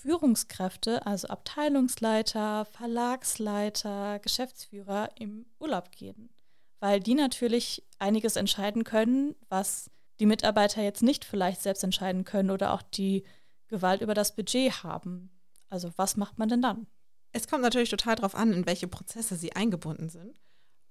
Führungskräfte, 0.00 1.04
also 1.04 1.28
Abteilungsleiter, 1.28 2.64
Verlagsleiter, 2.64 4.18
Geschäftsführer 4.20 5.10
im 5.16 5.44
Urlaub 5.58 5.92
gehen, 5.92 6.30
weil 6.78 7.00
die 7.00 7.14
natürlich 7.14 7.86
einiges 7.98 8.36
entscheiden 8.36 8.84
können, 8.84 9.34
was 9.50 9.90
die 10.18 10.26
Mitarbeiter 10.26 10.82
jetzt 10.82 11.02
nicht 11.02 11.24
vielleicht 11.24 11.60
selbst 11.60 11.84
entscheiden 11.84 12.24
können 12.24 12.50
oder 12.50 12.72
auch 12.72 12.82
die 12.82 13.24
Gewalt 13.68 14.00
über 14.00 14.14
das 14.14 14.34
Budget 14.34 14.82
haben. 14.82 15.30
Also 15.68 15.92
was 15.96 16.16
macht 16.16 16.38
man 16.38 16.48
denn 16.48 16.62
dann? 16.62 16.86
Es 17.32 17.46
kommt 17.46 17.62
natürlich 17.62 17.90
total 17.90 18.16
darauf 18.16 18.34
an, 18.34 18.52
in 18.52 18.66
welche 18.66 18.88
Prozesse 18.88 19.36
sie 19.36 19.54
eingebunden 19.54 20.08
sind. 20.08 20.34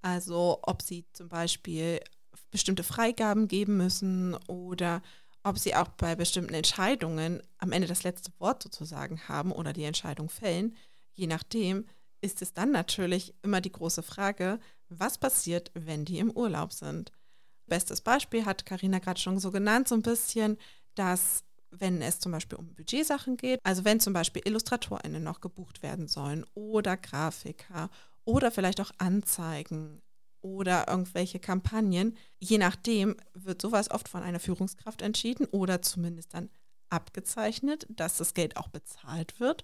Also 0.02 0.60
ob 0.62 0.84
sie 0.84 1.06
zum 1.14 1.30
Beispiel 1.30 2.00
bestimmte 2.52 2.84
Freigaben 2.84 3.48
geben 3.48 3.76
müssen 3.78 4.36
oder 4.48 5.02
ob 5.44 5.58
sie 5.58 5.76
auch 5.76 5.90
bei 5.90 6.16
bestimmten 6.16 6.54
Entscheidungen 6.54 7.42
am 7.58 7.72
Ende 7.72 7.88
das 7.88 8.04
letzte 8.04 8.32
Wort 8.40 8.64
sozusagen 8.64 9.28
haben 9.28 9.52
oder 9.52 9.74
die 9.74 9.84
Entscheidung 9.84 10.30
fällen. 10.30 10.76
Je 11.14 11.28
nachdem 11.28 11.86
ist 12.22 12.42
es 12.42 12.54
dann 12.54 12.72
natürlich 12.72 13.34
immer 13.42 13.62
die 13.62 13.72
große 13.72 14.04
Frage, 14.04 14.60
was 14.90 15.18
passiert, 15.18 15.72
wenn 15.74 16.06
die 16.06 16.20
im 16.20 16.32
Urlaub 16.32 16.74
sind. 16.74 17.12
Bestes 17.68 18.02
Beispiel 18.02 18.46
hat 18.46 18.66
Karina 18.66 19.00
gerade 19.00 19.20
schon 19.20 19.40
so 19.40 19.52
genannt, 19.52 19.88
so 19.88 19.96
ein 19.96 20.02
bisschen, 20.02 20.58
dass 20.96 21.44
wenn 21.72 22.02
es 22.02 22.20
zum 22.20 22.32
Beispiel 22.32 22.58
um 22.58 22.74
Budgetsachen 22.74 23.38
geht, 23.38 23.60
also 23.64 23.86
wenn 23.86 24.00
zum 24.00 24.14
Beispiel 24.14 24.42
IllustratorInnen 24.44 25.24
noch 25.24 25.40
gebucht 25.40 25.84
werden 25.84 26.08
sollen 26.08 26.46
oder 26.56 26.98
Grafiker 26.98 27.90
oder 28.26 28.52
vielleicht 28.52 28.82
auch 28.82 28.92
Anzeigen 28.98 30.02
oder 30.42 30.88
irgendwelche 30.88 31.40
Kampagnen. 31.40 32.16
Je 32.40 32.58
nachdem 32.58 33.16
wird 33.34 33.62
sowas 33.62 33.92
oft 33.92 34.08
von 34.08 34.24
einer 34.24 34.40
Führungskraft 34.40 35.02
entschieden 35.02 35.46
oder 35.46 35.82
zumindest 35.82 36.34
dann 36.34 36.50
abgezeichnet, 36.90 37.86
dass 37.90 38.18
das 38.18 38.34
Geld 38.34 38.58
auch 38.58 38.68
bezahlt 38.68 39.40
wird. 39.40 39.64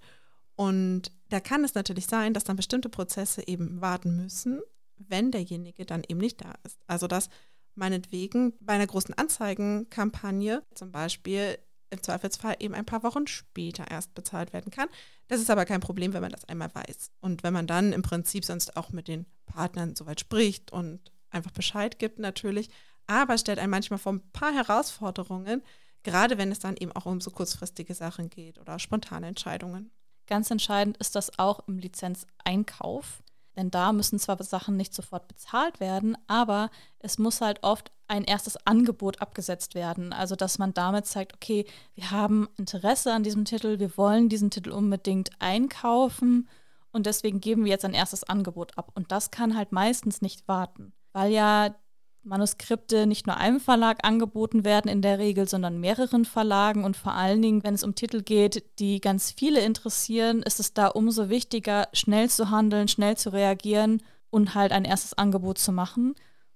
Und 0.55 1.11
da 1.29 1.39
kann 1.39 1.63
es 1.63 1.75
natürlich 1.75 2.07
sein, 2.07 2.33
dass 2.33 2.43
dann 2.43 2.55
bestimmte 2.55 2.89
Prozesse 2.89 3.47
eben 3.47 3.81
warten 3.81 4.15
müssen, 4.15 4.61
wenn 4.97 5.31
derjenige 5.31 5.85
dann 5.85 6.03
eben 6.07 6.19
nicht 6.19 6.41
da 6.41 6.53
ist. 6.63 6.79
Also 6.87 7.07
dass 7.07 7.29
meinetwegen 7.75 8.53
bei 8.59 8.73
einer 8.73 8.87
großen 8.87 9.13
Anzeigenkampagne 9.13 10.63
zum 10.73 10.91
Beispiel 10.91 11.57
im 11.89 12.01
Zweifelsfall 12.01 12.55
eben 12.59 12.73
ein 12.73 12.85
paar 12.85 13.03
Wochen 13.03 13.27
später 13.27 13.89
erst 13.89 14.13
bezahlt 14.13 14.53
werden 14.53 14.71
kann. 14.71 14.89
Das 15.27 15.39
ist 15.39 15.49
aber 15.49 15.65
kein 15.65 15.81
Problem, 15.81 16.13
wenn 16.13 16.21
man 16.21 16.31
das 16.31 16.45
einmal 16.45 16.73
weiß. 16.73 17.11
Und 17.21 17.43
wenn 17.43 17.53
man 17.53 17.67
dann 17.67 17.93
im 17.93 18.01
Prinzip 18.01 18.45
sonst 18.45 18.75
auch 18.77 18.91
mit 18.91 19.07
den 19.07 19.25
Partnern 19.45 19.95
soweit 19.95 20.19
spricht 20.19 20.71
und 20.71 21.11
einfach 21.29 21.51
Bescheid 21.51 21.99
gibt 21.99 22.19
natürlich. 22.19 22.69
Aber 23.07 23.37
stellt 23.37 23.59
einen 23.59 23.69
manchmal 23.69 23.99
vor 23.99 24.13
ein 24.13 24.31
paar 24.31 24.53
Herausforderungen, 24.53 25.61
gerade 26.03 26.37
wenn 26.37 26.51
es 26.51 26.59
dann 26.59 26.77
eben 26.77 26.91
auch 26.91 27.05
um 27.05 27.21
so 27.21 27.31
kurzfristige 27.31 27.93
Sachen 27.93 28.29
geht 28.29 28.57
oder 28.57 28.79
spontane 28.79 29.27
Entscheidungen. 29.27 29.91
Ganz 30.27 30.49
entscheidend 30.49 30.97
ist 30.97 31.15
das 31.15 31.37
auch 31.37 31.67
im 31.67 31.77
Lizenzeinkauf. 31.77 33.21
Denn 33.55 33.71
da 33.71 33.93
müssen 33.93 34.19
zwar 34.19 34.41
Sachen 34.43 34.77
nicht 34.77 34.93
sofort 34.93 35.27
bezahlt 35.27 35.79
werden, 35.79 36.17
aber 36.27 36.69
es 36.99 37.17
muss 37.17 37.41
halt 37.41 37.63
oft 37.63 37.91
ein 38.07 38.23
erstes 38.23 38.57
Angebot 38.65 39.21
abgesetzt 39.21 39.75
werden. 39.75 40.13
Also 40.13 40.35
dass 40.35 40.59
man 40.59 40.73
damit 40.73 41.05
zeigt, 41.05 41.33
okay, 41.33 41.65
wir 41.95 42.11
haben 42.11 42.47
Interesse 42.57 43.13
an 43.13 43.23
diesem 43.23 43.45
Titel, 43.45 43.79
wir 43.79 43.97
wollen 43.97 44.29
diesen 44.29 44.51
Titel 44.51 44.71
unbedingt 44.71 45.29
einkaufen 45.39 46.47
und 46.91 47.05
deswegen 47.05 47.41
geben 47.41 47.65
wir 47.65 47.71
jetzt 47.71 47.85
ein 47.85 47.93
erstes 47.93 48.23
Angebot 48.23 48.77
ab. 48.77 48.91
Und 48.95 49.11
das 49.11 49.31
kann 49.31 49.57
halt 49.57 49.71
meistens 49.71 50.21
nicht 50.21 50.47
warten, 50.47 50.93
weil 51.13 51.31
ja 51.31 51.75
Manuskripte 52.25 53.07
nicht 53.07 53.27
nur 53.27 53.37
einem 53.37 53.59
Verlag 53.59 53.99
angeboten 54.03 54.65
werden 54.65 54.89
in 54.89 55.01
der 55.01 55.19
Regel, 55.19 55.47
sondern 55.47 55.79
mehreren 55.79 56.25
Verlagen. 56.25 56.83
Und 56.83 56.97
vor 56.97 57.13
allen 57.13 57.41
Dingen, 57.41 57.63
wenn 57.63 57.75
es 57.75 57.83
um 57.83 57.95
Titel 57.95 58.21
geht, 58.21 58.79
die 58.79 58.99
ganz 58.99 59.31
viele 59.31 59.61
interessieren, 59.61 60.41
ist 60.41 60.59
es 60.59 60.73
da 60.73 60.87
umso 60.87 61.29
wichtiger, 61.29 61.87
schnell 61.93 62.29
zu 62.29 62.49
handeln, 62.49 62.87
schnell 62.87 63.15
zu 63.15 63.31
reagieren 63.31 64.01
und 64.29 64.55
halt 64.55 64.71
ein 64.71 64.85
erstes 64.85 65.13
Angebot 65.13 65.57
zu 65.57 65.71
machen. 65.71 66.15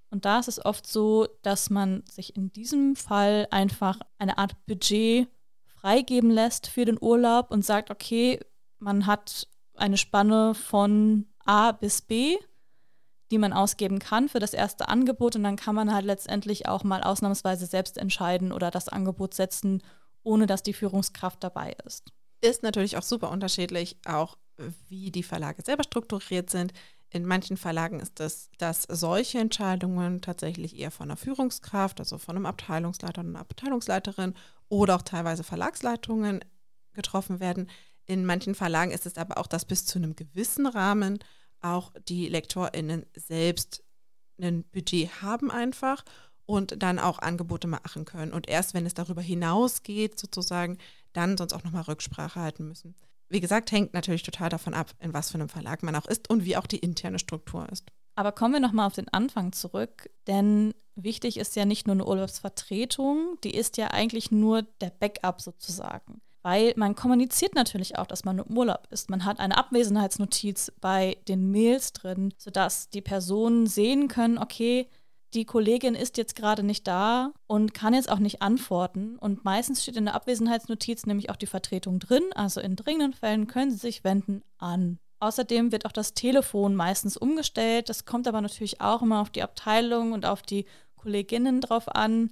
Und 0.10 0.26
da 0.26 0.40
ist 0.40 0.48
es 0.48 0.66
oft 0.66 0.88
so, 0.88 1.28
dass 1.44 1.70
man 1.70 2.04
sich 2.12 2.36
in 2.36 2.52
diesem 2.52 2.96
Fall 2.96 3.48
einfach 3.52 4.00
eine 4.18 4.38
Art 4.38 4.66
Budget 4.66 5.28
freigeben 5.66 6.32
lässt 6.32 6.68
für 6.68 6.86
den 6.86 6.98
Urlaub 7.00 7.52
und 7.52 7.64
sagt, 7.64 7.92
okay, 7.92 8.40
man 8.80 9.06
hat 9.06 9.48
eine 9.76 9.98
Spanne 9.98 10.56
von 10.56 11.28
A 11.46 11.72
bis 11.72 12.02
B 12.02 12.38
die 13.32 13.38
man 13.38 13.54
ausgeben 13.54 14.00
kann 14.00 14.30
für 14.30 14.40
das 14.40 14.54
erste 14.54 14.88
Angebot 14.88 15.36
und 15.36 15.44
dann 15.44 15.56
kann 15.56 15.76
man 15.76 15.94
halt 15.94 16.06
letztendlich 16.06 16.68
auch 16.68 16.84
mal 16.84 17.04
ausnahmsweise 17.04 17.66
selbst 17.66 17.98
entscheiden 17.98 18.52
oder 18.52 18.72
das 18.72 18.90
Angebot 18.90 19.34
setzen, 19.34 19.84
ohne 20.24 20.48
dass 20.48 20.64
die 20.64 20.74
Führungskraft 20.74 21.44
dabei 21.44 21.76
ist. 21.86 22.12
Ist 22.42 22.64
natürlich 22.64 22.98
auch 22.98 23.04
super 23.04 23.30
unterschiedlich, 23.32 23.98
auch 24.06 24.38
wie 24.88 25.12
die 25.12 25.24
Verlage 25.24 25.62
selber 25.62 25.84
strukturiert 25.84 26.50
sind. 26.50 26.74
In 27.12 27.26
manchen 27.26 27.58
Verlagen 27.58 28.00
ist 28.00 28.20
es, 28.20 28.50
dass 28.58 28.84
solche 28.84 29.40
Entscheidungen 29.40 30.22
tatsächlich 30.22 30.78
eher 30.78 30.92
von 30.92 31.10
einer 31.10 31.18
Führungskraft, 31.18 32.00
also 32.00 32.18
von 32.18 32.36
einem 32.36 32.46
Abteilungsleiter 32.46 33.22
und 33.22 33.30
einer 33.30 33.40
Abteilungsleiterin 33.40 34.36
oder 34.68 34.96
auch 34.96 35.02
teilweise 35.02 35.44
Verlagsleitungen 35.44 36.46
getroffen 36.94 37.40
werden. 37.40 37.70
In 38.06 38.26
manchen 38.26 38.54
Verlagen 38.54 38.92
ist 38.92 39.06
es 39.06 39.18
aber 39.18 39.38
auch, 39.38 39.48
dass 39.48 39.66
bis 39.66 39.86
zu 39.86 39.98
einem 39.98 40.16
gewissen 40.16 40.68
Rahmen 40.68 41.20
auch 41.62 41.92
die 42.08 42.28
LektorInnen 42.28 43.06
selbst 43.16 43.84
ein 44.42 44.64
Budget 44.64 45.22
haben 45.22 45.52
einfach 45.52 46.04
und 46.46 46.82
dann 46.82 47.00
auch 47.00 47.20
Angebote 47.20 47.68
machen 47.68 48.06
können. 48.06 48.34
Und 48.34 48.48
erst 48.48 48.74
wenn 48.74 48.86
es 48.86 48.94
darüber 48.94 49.22
hinausgeht, 49.22 50.20
sozusagen, 50.20 50.78
dann 51.14 51.38
sonst 51.38 51.54
auch 51.54 51.64
nochmal 51.64 51.84
Rücksprache 51.84 52.40
halten 52.40 52.68
müssen. 52.68 52.96
Wie 53.30 53.40
gesagt, 53.40 53.72
hängt 53.72 53.94
natürlich 53.94 54.24
total 54.24 54.50
davon 54.50 54.74
ab, 54.74 54.92
in 55.00 55.14
was 55.14 55.30
für 55.30 55.36
einem 55.36 55.50
Verlag 55.50 55.84
man 55.84 55.96
auch 55.96 56.08
ist 56.08 56.30
und 56.30 56.46
wie 56.46 56.58
auch 56.58 56.66
die 56.66 56.80
interne 56.80 57.20
Struktur 57.20 57.68
ist. 57.70 57.86
Aber 58.16 58.32
kommen 58.32 58.56
wir 58.56 58.60
nochmal 58.60 58.88
auf 58.88 58.96
den 58.96 59.08
Anfang 59.10 59.54
zurück, 59.54 60.10
denn 60.28 60.74
wichtig 60.96 61.38
ist 61.38 61.56
ja 61.56 61.66
nicht 61.66 61.88
nur 61.88 61.96
eine 61.96 62.06
Urlaubsvertretung, 62.06 63.38
die 63.44 63.54
ist 63.54 63.78
ja 63.78 63.92
eigentlich 63.92 64.32
nur 64.32 64.64
der 64.82 64.90
Backup 64.90 65.42
sozusagen 65.42 66.22
weil 66.42 66.74
man 66.76 66.96
kommuniziert 66.96 67.56
natürlich 67.56 67.98
auch, 67.98 68.08
dass 68.08 68.26
man 68.26 68.40
im 68.40 68.58
Urlaub 68.58 68.88
ist. 68.92 69.10
Man 69.10 69.26
hat 69.26 69.40
eine 69.40 69.58
Abwesenheitsnotiz 69.58 70.72
bei 70.80 71.18
den 71.28 71.52
Mails 71.52 71.94
drin, 71.94 72.34
sodass 72.38 72.90
die 72.90 73.02
Personen 73.02 73.68
sehen 73.68 74.08
können, 74.08 74.38
okay, 74.38 74.88
die 75.34 75.46
Kollegin 75.46 75.94
ist 75.96 76.18
jetzt 76.18 76.36
gerade 76.36 76.64
nicht 76.64 76.88
da 76.88 77.34
und 77.46 77.74
kann 77.74 77.94
jetzt 77.94 78.10
auch 78.10 78.20
nicht 78.20 78.42
antworten. 78.42 79.18
Und 79.18 79.46
meistens 79.46 79.84
steht 79.84 79.98
in 79.98 80.06
der 80.06 80.16
Abwesenheitsnotiz 80.16 81.06
nämlich 81.06 81.30
auch 81.30 81.36
die 81.36 81.46
Vertretung 81.46 82.00
drin. 82.00 82.24
Also 82.34 82.62
in 82.62 82.76
dringenden 82.76 83.14
Fällen 83.14 83.48
können 83.48 83.70
Sie 83.70 83.78
sich 83.78 84.04
wenden 84.04 84.44
an. 84.58 84.98
Außerdem 85.20 85.72
wird 85.72 85.86
auch 85.86 85.92
das 85.92 86.14
Telefon 86.14 86.76
meistens 86.76 87.18
umgestellt. 87.18 87.90
Das 87.90 88.06
kommt 88.06 88.28
aber 88.28 88.42
natürlich 88.42 88.82
auch 88.82 89.02
immer 89.02 89.22
auf 89.22 89.30
die 89.30 89.44
Abteilung 89.44 90.14
und 90.14 90.26
auf 90.26 90.42
die 90.42 90.66
Kolleginnen 90.96 91.62
drauf 91.62 91.94
an 91.94 92.32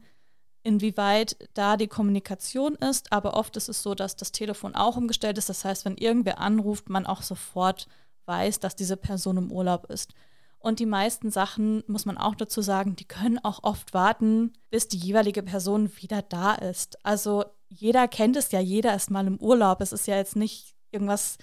inwieweit 0.67 1.37
da 1.53 1.77
die 1.77 1.87
Kommunikation 1.87 2.75
ist. 2.75 3.13
Aber 3.13 3.35
oft 3.35 3.55
ist 3.55 3.69
es 3.69 3.81
so, 3.81 3.95
dass 3.95 4.17
das 4.17 4.33
Telefon 4.33 4.75
auch 4.75 4.97
umgestellt 4.97 5.37
ist. 5.37 5.47
Das 5.47 5.63
heißt, 5.63 5.85
wenn 5.85 5.95
irgendwer 5.95 6.39
anruft, 6.39 6.89
man 6.89 7.05
auch 7.05 7.21
sofort 7.21 7.87
weiß, 8.25 8.59
dass 8.59 8.75
diese 8.75 8.97
Person 8.97 9.37
im 9.37 9.51
Urlaub 9.51 9.89
ist. 9.89 10.13
Und 10.59 10.79
die 10.79 10.85
meisten 10.85 11.31
Sachen, 11.31 11.85
muss 11.87 12.05
man 12.05 12.17
auch 12.17 12.35
dazu 12.35 12.61
sagen, 12.61 12.97
die 12.97 13.07
können 13.07 13.39
auch 13.39 13.63
oft 13.63 13.93
warten, 13.93 14.51
bis 14.69 14.89
die 14.89 14.97
jeweilige 14.97 15.41
Person 15.41 15.89
wieder 16.01 16.21
da 16.21 16.55
ist. 16.55 17.03
Also 17.05 17.45
jeder 17.69 18.09
kennt 18.09 18.35
es 18.35 18.51
ja, 18.51 18.59
jeder 18.59 18.93
ist 18.93 19.09
mal 19.09 19.25
im 19.25 19.39
Urlaub. 19.39 19.79
Es 19.79 19.93
ist 19.93 20.05
ja 20.05 20.17
jetzt 20.17 20.35
nicht 20.35 20.75
irgendwas 20.91 21.37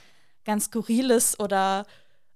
ganz 0.44 0.66
Skurriles 0.66 1.40
oder 1.40 1.86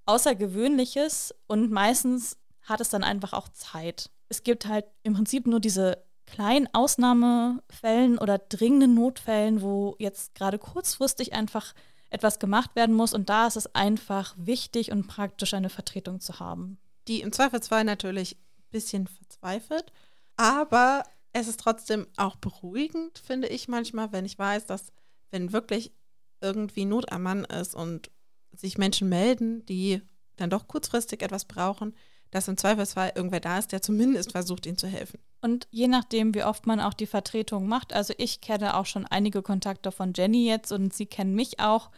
Außergewöhnliches. 0.06 1.34
Und 1.48 1.70
meistens 1.70 2.38
hat 2.62 2.80
es 2.80 2.88
dann 2.88 3.04
einfach 3.04 3.34
auch 3.34 3.48
Zeit. 3.48 4.10
Es 4.30 4.42
gibt 4.42 4.64
halt 4.64 4.86
im 5.02 5.12
Prinzip 5.12 5.46
nur 5.46 5.60
diese 5.60 6.07
kleinen 6.30 6.68
Ausnahmefällen 6.72 8.18
oder 8.18 8.38
dringenden 8.38 8.94
Notfällen, 8.94 9.62
wo 9.62 9.96
jetzt 9.98 10.34
gerade 10.34 10.58
kurzfristig 10.58 11.32
einfach 11.32 11.74
etwas 12.10 12.38
gemacht 12.38 12.74
werden 12.76 12.94
muss. 12.94 13.14
Und 13.14 13.28
da 13.28 13.46
ist 13.46 13.56
es 13.56 13.74
einfach 13.74 14.34
wichtig 14.38 14.92
und 14.92 15.06
praktisch, 15.06 15.54
eine 15.54 15.70
Vertretung 15.70 16.20
zu 16.20 16.40
haben. 16.40 16.78
Die 17.06 17.20
im 17.20 17.32
Zweifelsfall 17.32 17.84
natürlich 17.84 18.36
ein 18.36 18.70
bisschen 18.70 19.06
verzweifelt, 19.06 19.92
aber 20.36 21.04
es 21.32 21.48
ist 21.48 21.60
trotzdem 21.60 22.06
auch 22.16 22.36
beruhigend, 22.36 23.18
finde 23.18 23.48
ich 23.48 23.68
manchmal, 23.68 24.12
wenn 24.12 24.24
ich 24.24 24.38
weiß, 24.38 24.66
dass 24.66 24.92
wenn 25.30 25.52
wirklich 25.52 25.92
irgendwie 26.40 26.84
Not 26.84 27.12
am 27.12 27.22
Mann 27.22 27.44
ist 27.44 27.74
und 27.74 28.10
sich 28.52 28.78
Menschen 28.78 29.08
melden, 29.08 29.64
die 29.66 30.02
dann 30.36 30.50
doch 30.50 30.68
kurzfristig 30.68 31.22
etwas 31.22 31.44
brauchen, 31.44 31.94
dass 32.30 32.48
im 32.48 32.56
Zweifelsfall 32.56 33.12
irgendwer 33.14 33.40
da 33.40 33.58
ist, 33.58 33.72
der 33.72 33.82
zumindest 33.82 34.32
versucht, 34.32 34.66
ihnen 34.66 34.78
zu 34.78 34.86
helfen. 34.86 35.18
Und 35.40 35.68
je 35.70 35.88
nachdem, 35.88 36.34
wie 36.34 36.44
oft 36.44 36.66
man 36.66 36.80
auch 36.80 36.94
die 36.94 37.06
Vertretung 37.06 37.68
macht, 37.68 37.92
also 37.92 38.12
ich 38.18 38.40
kenne 38.40 38.76
auch 38.76 38.86
schon 38.86 39.06
einige 39.06 39.42
Kontakte 39.42 39.92
von 39.92 40.12
Jenny 40.14 40.46
jetzt 40.46 40.72
und 40.72 40.92
sie 40.92 41.06
kennen 41.06 41.34
mich 41.34 41.60
auch. 41.60 41.90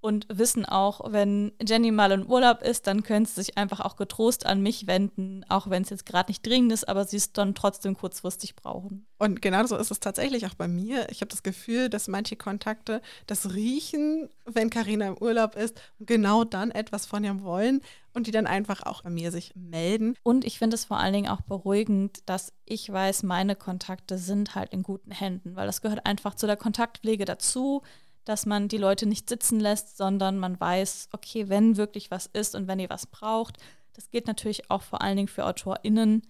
und 0.00 0.26
wissen 0.30 0.64
auch, 0.64 1.12
wenn 1.12 1.52
Jenny 1.66 1.90
mal 1.90 2.12
in 2.12 2.26
Urlaub 2.26 2.62
ist, 2.62 2.86
dann 2.86 3.02
können 3.02 3.26
sie 3.26 3.34
sich 3.34 3.58
einfach 3.58 3.80
auch 3.80 3.96
getrost 3.96 4.46
an 4.46 4.62
mich 4.62 4.86
wenden, 4.86 5.44
auch 5.48 5.70
wenn 5.70 5.82
es 5.82 5.90
jetzt 5.90 6.06
gerade 6.06 6.30
nicht 6.30 6.46
dringend 6.46 6.72
ist, 6.72 6.88
aber 6.88 7.04
sie 7.04 7.16
es 7.16 7.32
dann 7.32 7.54
trotzdem 7.54 7.96
kurzfristig 7.96 8.54
brauchen. 8.54 9.06
Und 9.18 9.42
genauso 9.42 9.76
ist 9.76 9.90
es 9.90 9.98
tatsächlich 9.98 10.46
auch 10.46 10.54
bei 10.54 10.68
mir. 10.68 11.08
Ich 11.10 11.20
habe 11.20 11.30
das 11.30 11.42
Gefühl, 11.42 11.88
dass 11.88 12.06
manche 12.06 12.36
Kontakte 12.36 13.02
das 13.26 13.54
riechen, 13.54 14.28
wenn 14.44 14.70
Karina 14.70 15.08
im 15.08 15.18
Urlaub 15.18 15.56
ist 15.56 15.80
und 15.98 16.06
genau 16.06 16.44
dann 16.44 16.70
etwas 16.70 17.04
von 17.04 17.24
ihr 17.24 17.42
wollen 17.42 17.80
und 18.18 18.26
die 18.26 18.32
dann 18.32 18.46
einfach 18.46 18.82
auch 18.82 19.02
bei 19.02 19.10
mir 19.10 19.32
sich 19.32 19.54
melden. 19.56 20.14
Und 20.22 20.44
ich 20.44 20.58
finde 20.58 20.74
es 20.74 20.84
vor 20.84 20.98
allen 20.98 21.14
Dingen 21.14 21.28
auch 21.30 21.40
beruhigend, 21.40 22.20
dass 22.26 22.52
ich 22.66 22.92
weiß, 22.92 23.22
meine 23.22 23.56
Kontakte 23.56 24.18
sind 24.18 24.54
halt 24.54 24.72
in 24.72 24.82
guten 24.82 25.10
Händen, 25.10 25.56
weil 25.56 25.66
das 25.66 25.80
gehört 25.80 26.04
einfach 26.04 26.34
zu 26.34 26.46
der 26.46 26.56
Kontaktpflege 26.56 27.24
dazu 27.24 27.82
dass 28.28 28.44
man 28.44 28.68
die 28.68 28.76
Leute 28.76 29.06
nicht 29.06 29.28
sitzen 29.30 29.58
lässt, 29.58 29.96
sondern 29.96 30.38
man 30.38 30.60
weiß, 30.60 31.08
okay, 31.12 31.48
wenn 31.48 31.78
wirklich 31.78 32.10
was 32.10 32.26
ist 32.26 32.54
und 32.54 32.68
wenn 32.68 32.78
ihr 32.78 32.90
was 32.90 33.06
braucht, 33.06 33.56
das 33.94 34.10
geht 34.10 34.26
natürlich 34.26 34.70
auch 34.70 34.82
vor 34.82 35.00
allen 35.00 35.16
Dingen 35.16 35.28
für 35.28 35.46
AutorInnen, 35.46 36.26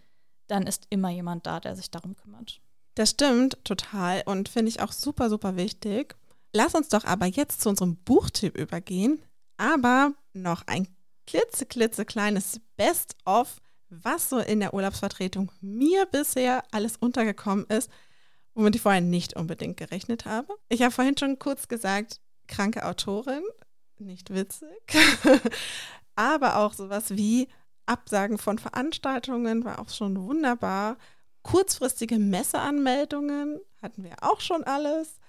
dann 0.46 0.66
ist 0.68 0.86
immer 0.90 1.10
jemand 1.10 1.46
da, 1.46 1.58
der 1.58 1.74
sich 1.74 1.90
darum 1.90 2.14
kümmert. 2.14 2.60
Das 2.94 3.10
stimmt 3.10 3.58
total 3.64 4.22
und 4.26 4.48
finde 4.48 4.68
ich 4.68 4.80
auch 4.80 4.92
super, 4.92 5.28
super 5.28 5.56
wichtig. 5.56 6.14
Lass 6.52 6.76
uns 6.76 6.88
doch 6.88 7.04
aber 7.04 7.26
jetzt 7.26 7.60
zu 7.60 7.68
unserem 7.68 7.96
Buchtipp 7.96 8.56
übergehen, 8.56 9.20
aber 9.56 10.12
noch 10.32 10.62
ein 10.68 10.86
klitzeklitzekleines 11.28 12.60
Best-of, 12.76 13.60
was 13.90 14.28
so 14.28 14.38
in 14.38 14.60
der 14.60 14.74
Urlaubsvertretung 14.74 15.52
mir 15.60 16.06
bisher 16.06 16.62
alles 16.72 16.96
untergekommen 16.96 17.66
ist 17.66 17.90
womit 18.58 18.74
ich 18.74 18.82
vorher 18.82 19.00
nicht 19.00 19.36
unbedingt 19.36 19.76
gerechnet 19.76 20.24
habe. 20.24 20.52
Ich 20.68 20.82
habe 20.82 20.90
vorhin 20.90 21.16
schon 21.16 21.38
kurz 21.38 21.68
gesagt, 21.68 22.20
kranke 22.48 22.84
Autorin, 22.84 23.42
nicht 23.98 24.34
witzig, 24.34 24.68
aber 26.16 26.56
auch 26.56 26.72
sowas 26.72 27.10
wie 27.10 27.46
Absagen 27.86 28.36
von 28.36 28.58
Veranstaltungen 28.58 29.64
war 29.64 29.78
auch 29.78 29.90
schon 29.90 30.20
wunderbar. 30.26 30.98
Kurzfristige 31.42 32.18
Messeanmeldungen 32.18 33.60
hatten 33.80 34.02
wir 34.02 34.16
auch 34.22 34.40
schon 34.40 34.64
alles. 34.64 35.20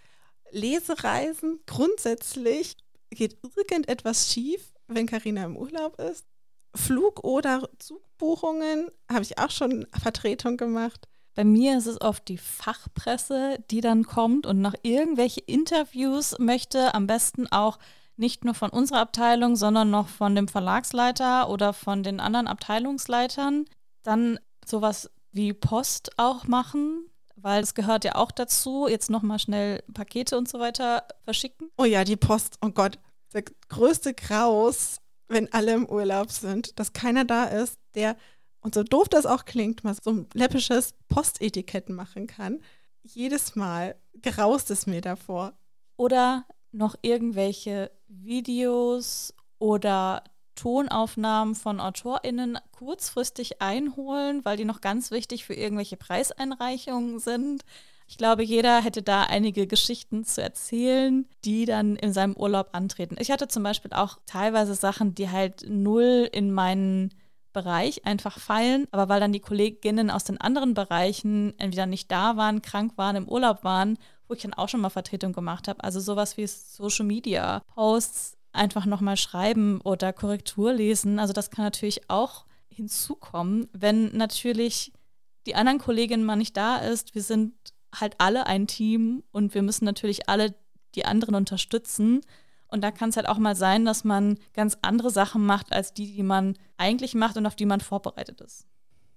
Lesereisen 0.49 1.59
grundsätzlich 1.67 2.77
geht 3.11 3.37
irgendetwas 3.43 4.33
schief, 4.33 4.73
wenn 4.89 5.05
Karina 5.05 5.46
im 5.46 5.55
Urlaub 5.55 6.00
ist. 6.00 6.25
Flug- 6.75 7.24
oder 7.24 7.69
Zugbuchungen 7.79 8.89
habe 9.12 9.24
ich 9.24 9.39
auch 9.39 9.50
schon 9.50 9.88
Vertretung 10.00 10.58
gemacht. 10.58 11.08
Bei 11.36 11.43
mir 11.43 11.77
ist 11.77 11.88
es 11.88 12.01
oft 12.01 12.27
die 12.27 12.38
Fachpresse, 12.38 13.63
die 13.72 13.81
dann 13.81 14.03
kommt 14.03 14.46
und 14.46 14.62
nach 14.62 14.75
irgendwelche 14.84 15.39
Interviews 15.41 16.38
möchte, 16.38 16.93
am 16.93 17.08
besten 17.08 17.48
auch 17.48 17.79
nicht 18.17 18.43
nur 18.43 18.53
von 18.53 18.69
unserer 18.69 19.00
Abteilung, 19.00 19.55
sondern 19.55 19.89
noch 19.89 20.10
von 20.10 20.36
dem 20.36 20.50
Verlagsleiter 20.50 21.50
oder 21.50 21.72
von 21.72 22.03
den 22.03 22.19
anderen 22.19 22.48
Abteilungsleitern. 22.48 23.65
Dann 24.03 24.39
sowas 24.65 25.10
wie 25.31 25.53
Post 25.53 26.12
auch 26.17 26.46
machen, 26.46 27.05
weil 27.38 27.63
es 27.63 27.74
gehört 27.74 28.03
ja 28.03 28.15
auch 28.15 28.31
dazu, 28.31 28.88
jetzt 28.89 29.10
nochmal 29.10 29.39
schnell 29.39 29.81
Pakete 29.93 30.38
und 30.38 30.50
so 30.50 30.60
weiter 30.60 31.08
verschicken. 31.24 31.69
Oh 31.77 31.86
ja, 31.86 32.03
die 32.03 32.17
Post, 32.17 32.58
oh 32.62 32.69
Gott, 32.69 33.00
der 33.33 33.43
größte 33.69 34.13
Graus, 34.13 34.98
wenn 35.27 35.51
alle 35.53 35.74
im 35.74 35.86
Urlaub 35.86 36.31
sind, 36.31 36.79
dass 36.79 36.93
keiner 36.93 37.25
da 37.25 37.45
ist, 37.45 37.77
der 37.95 38.15
und 38.62 38.75
so 38.75 38.83
doof 38.83 39.07
das 39.07 39.25
auch 39.25 39.45
klingt, 39.45 39.83
mal 39.83 39.95
so 40.01 40.12
ein 40.12 40.27
läppisches 40.33 40.93
Postetiketten 41.07 41.95
machen 41.95 42.27
kann, 42.27 42.59
jedes 43.03 43.55
Mal 43.55 43.95
graust 44.21 44.69
es 44.71 44.86
mir 44.86 45.01
davor. 45.01 45.53
Oder 45.95 46.45
noch 46.71 46.95
irgendwelche 47.01 47.91
Videos 48.07 49.33
oder 49.59 50.24
Tonaufnahmen 50.55 51.55
von 51.55 51.79
AutorInnen 51.79 52.59
kurzfristig 52.71 53.62
einholen, 53.62 54.43
weil 54.43 54.58
die 54.58 54.65
noch 54.65 54.82
ganz 54.82 55.10
wichtig 55.10 55.45
für 55.45 55.53
irgendwelche 55.53 55.95
Preiseinreichungen 55.95 57.19
sind. 57.19 57.63
Ich 58.10 58.17
glaube, 58.17 58.41
jeder 58.41 58.82
hätte 58.82 59.04
da 59.04 59.26
einige 59.26 59.67
Geschichten 59.67 60.26
zu 60.26 60.41
erzählen, 60.41 61.28
die 61.45 61.65
dann 61.65 61.95
in 61.95 62.12
seinem 62.12 62.36
Urlaub 62.36 62.69
antreten. 62.72 63.17
Ich 63.19 63.30
hatte 63.30 63.48
zum 63.48 63.62
Beispiel 63.62 63.93
auch 63.93 64.17
teilweise 64.26 64.74
Sachen, 64.74 65.13
die 65.13 65.30
halt 65.30 65.63
null 65.69 66.28
in 66.32 66.52
meinen 66.52 67.13
Bereich 67.54 68.08
einfach 68.08 68.39
fallen, 68.39 68.88
aber 68.89 69.10
weil 69.10 69.19
dann 69.19 69.32
die 69.32 69.39
Kolleginnen 69.39 70.10
aus 70.10 70.24
den 70.24 70.41
anderen 70.41 70.74
Bereichen 70.74 71.54
entweder 71.60 71.86
nicht 71.86 72.12
da 72.12 72.36
waren, 72.36 72.63
krank 72.63 72.93
waren, 72.95 73.15
im 73.15 73.30
Urlaub 73.30 73.63
waren, 73.63 74.00
wo 74.28 74.34
ich 74.34 74.41
dann 74.41 74.56
auch 74.56 74.69
schon 74.69 74.82
mal 74.82 74.89
Vertretung 74.89 75.32
gemacht 75.32 75.67
habe. 75.67 75.84
Also 75.84 76.00
sowas 76.00 76.36
wie 76.36 76.48
Social 76.48 77.06
Media 77.06 77.62
Posts 77.76 78.38
einfach 78.54 78.88
nochmal 78.88 79.17
schreiben 79.17 79.82
oder 79.82 80.13
Korrektur 80.13 80.74
lesen. 80.74 81.19
Also 81.19 81.32
das 81.32 81.52
kann 81.52 81.63
natürlich 81.63 82.10
auch 82.10 82.45
hinzukommen, 82.69 83.67
wenn 83.72 84.17
natürlich 84.17 84.93
die 85.45 85.54
anderen 85.54 85.78
Kolleginnen 85.78 86.26
mal 86.26 86.38
nicht 86.38 86.58
da 86.58 86.78
ist. 86.78 87.13
Wir 87.13 87.22
sind 87.22 87.54
halt 87.93 88.15
alle 88.19 88.47
ein 88.47 88.67
Team 88.67 89.23
und 89.32 89.54
wir 89.54 89.62
müssen 89.62 89.86
natürlich 89.86 90.30
alle 90.30 90.56
die 90.95 91.06
anderen 91.06 91.36
unterstützen. 91.36 92.21
Und 92.67 92.82
da 92.82 92.91
kann 92.91 93.10
es 93.10 93.17
halt 93.17 93.28
auch 93.28 93.38
mal 93.38 93.56
sein, 93.56 93.86
dass 93.86 94.04
man 94.04 94.38
ganz 94.54 94.78
andere 94.82 95.10
Sachen 95.10 95.45
macht, 95.45 95.73
als 95.73 95.93
die, 95.93 96.13
die 96.13 96.23
man 96.23 96.58
eigentlich 96.78 97.15
macht 97.15 97.38
und 97.38 97.45
auf 97.45 97.56
die 97.56 97.65
man 97.65 97.82
vorbereitet 97.82 98.41
ist. 98.41 98.67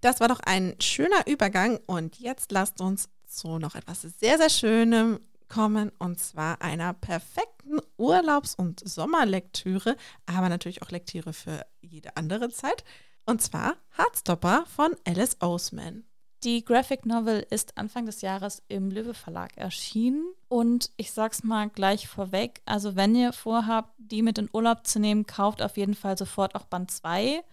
Das 0.01 0.21
war 0.21 0.29
doch 0.29 0.41
ein 0.41 0.75
schöner 0.81 1.27
Übergang 1.27 1.79
und 1.87 2.19
jetzt 2.19 2.51
lasst 2.51 2.81
uns 2.81 3.09
zu 3.27 3.59
noch 3.59 3.75
etwas 3.75 4.03
sehr, 4.03 4.39
sehr 4.39 4.51
Schönem 4.51 5.21
kommen 5.49 5.93
und 5.99 6.19
zwar 6.19 6.61
einer 6.63 6.95
perfekten 6.95 7.79
Urlaubs- 7.99 8.55
und 8.55 8.81
Sommerlektüre, 8.89 9.97
aber 10.27 10.49
natürlich 10.49 10.83
auch 10.83 10.91
Lektüre 10.91 11.33
für 11.33 11.65
jede 11.83 12.17
andere 12.17 12.49
Zeit. 12.49 12.85
Und 13.27 13.43
zwar 13.43 13.77
Hardstopper 13.97 14.65
von 14.67 14.97
Alice 15.07 15.37
Oseman. 15.41 16.05
Die 16.45 16.65
Graphic 16.65 17.07
Novel 17.07 17.47
ist 17.51 17.79
Anfang 17.79 18.05
des 18.05 18.21
Jahres 18.21 18.63
im 18.67 18.91
Löwe 18.91 19.15
Verlag 19.15 19.57
erschienen. 19.57 20.25
Und 20.49 20.91
ich 20.97 21.13
sag's 21.13 21.45
mal 21.45 21.69
gleich 21.69 22.09
vorweg: 22.09 22.63
Also, 22.67 22.97
wenn 22.97 23.15
ihr 23.15 23.33
vorhabt, 23.33 23.95
die 23.99 24.23
mit 24.23 24.39
in 24.39 24.51
Urlaub 24.53 24.87
zu 24.87 24.99
nehmen, 24.99 25.27
kauft 25.27 25.63
auf 25.63 25.77
jeden 25.77 25.95
Fall 25.95 26.19
sofort 26.19 26.57
auch 26.57 26.65
Band 26.65 26.91
2, 26.91 27.45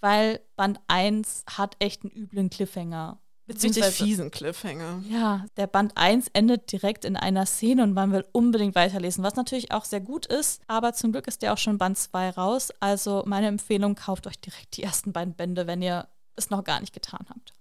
weil 0.00 0.40
Band 0.54 0.80
1 0.86 1.44
hat 1.50 1.76
echt 1.80 2.02
einen 2.02 2.12
üblen 2.12 2.48
Cliffhanger. 2.48 3.18
Richtig 3.48 3.84
fiesen 3.86 4.30
Cliffhanger. 4.30 5.02
Ja, 5.08 5.46
der 5.56 5.66
Band 5.66 5.96
1 5.96 6.28
endet 6.34 6.70
direkt 6.70 7.04
in 7.06 7.16
einer 7.16 7.46
Szene 7.46 7.82
und 7.82 7.94
man 7.94 8.12
will 8.12 8.26
unbedingt 8.32 8.74
weiterlesen, 8.74 9.24
was 9.24 9.36
natürlich 9.36 9.72
auch 9.72 9.86
sehr 9.86 10.00
gut 10.00 10.26
ist. 10.26 10.60
Aber 10.66 10.92
zum 10.92 11.12
Glück 11.12 11.26
ist 11.26 11.42
ja 11.42 11.54
auch 11.54 11.58
schon 11.58 11.78
Band 11.78 11.96
2 11.96 12.30
raus. 12.30 12.70
Also 12.78 13.24
meine 13.26 13.46
Empfehlung, 13.48 13.94
kauft 13.94 14.26
euch 14.26 14.38
direkt 14.38 14.76
die 14.76 14.82
ersten 14.82 15.12
beiden 15.12 15.34
Bände, 15.34 15.66
wenn 15.66 15.80
ihr 15.80 16.08
es 16.36 16.50
noch 16.50 16.62
gar 16.62 16.80
nicht 16.80 16.92
getan 16.92 17.26
habt. 17.30 17.54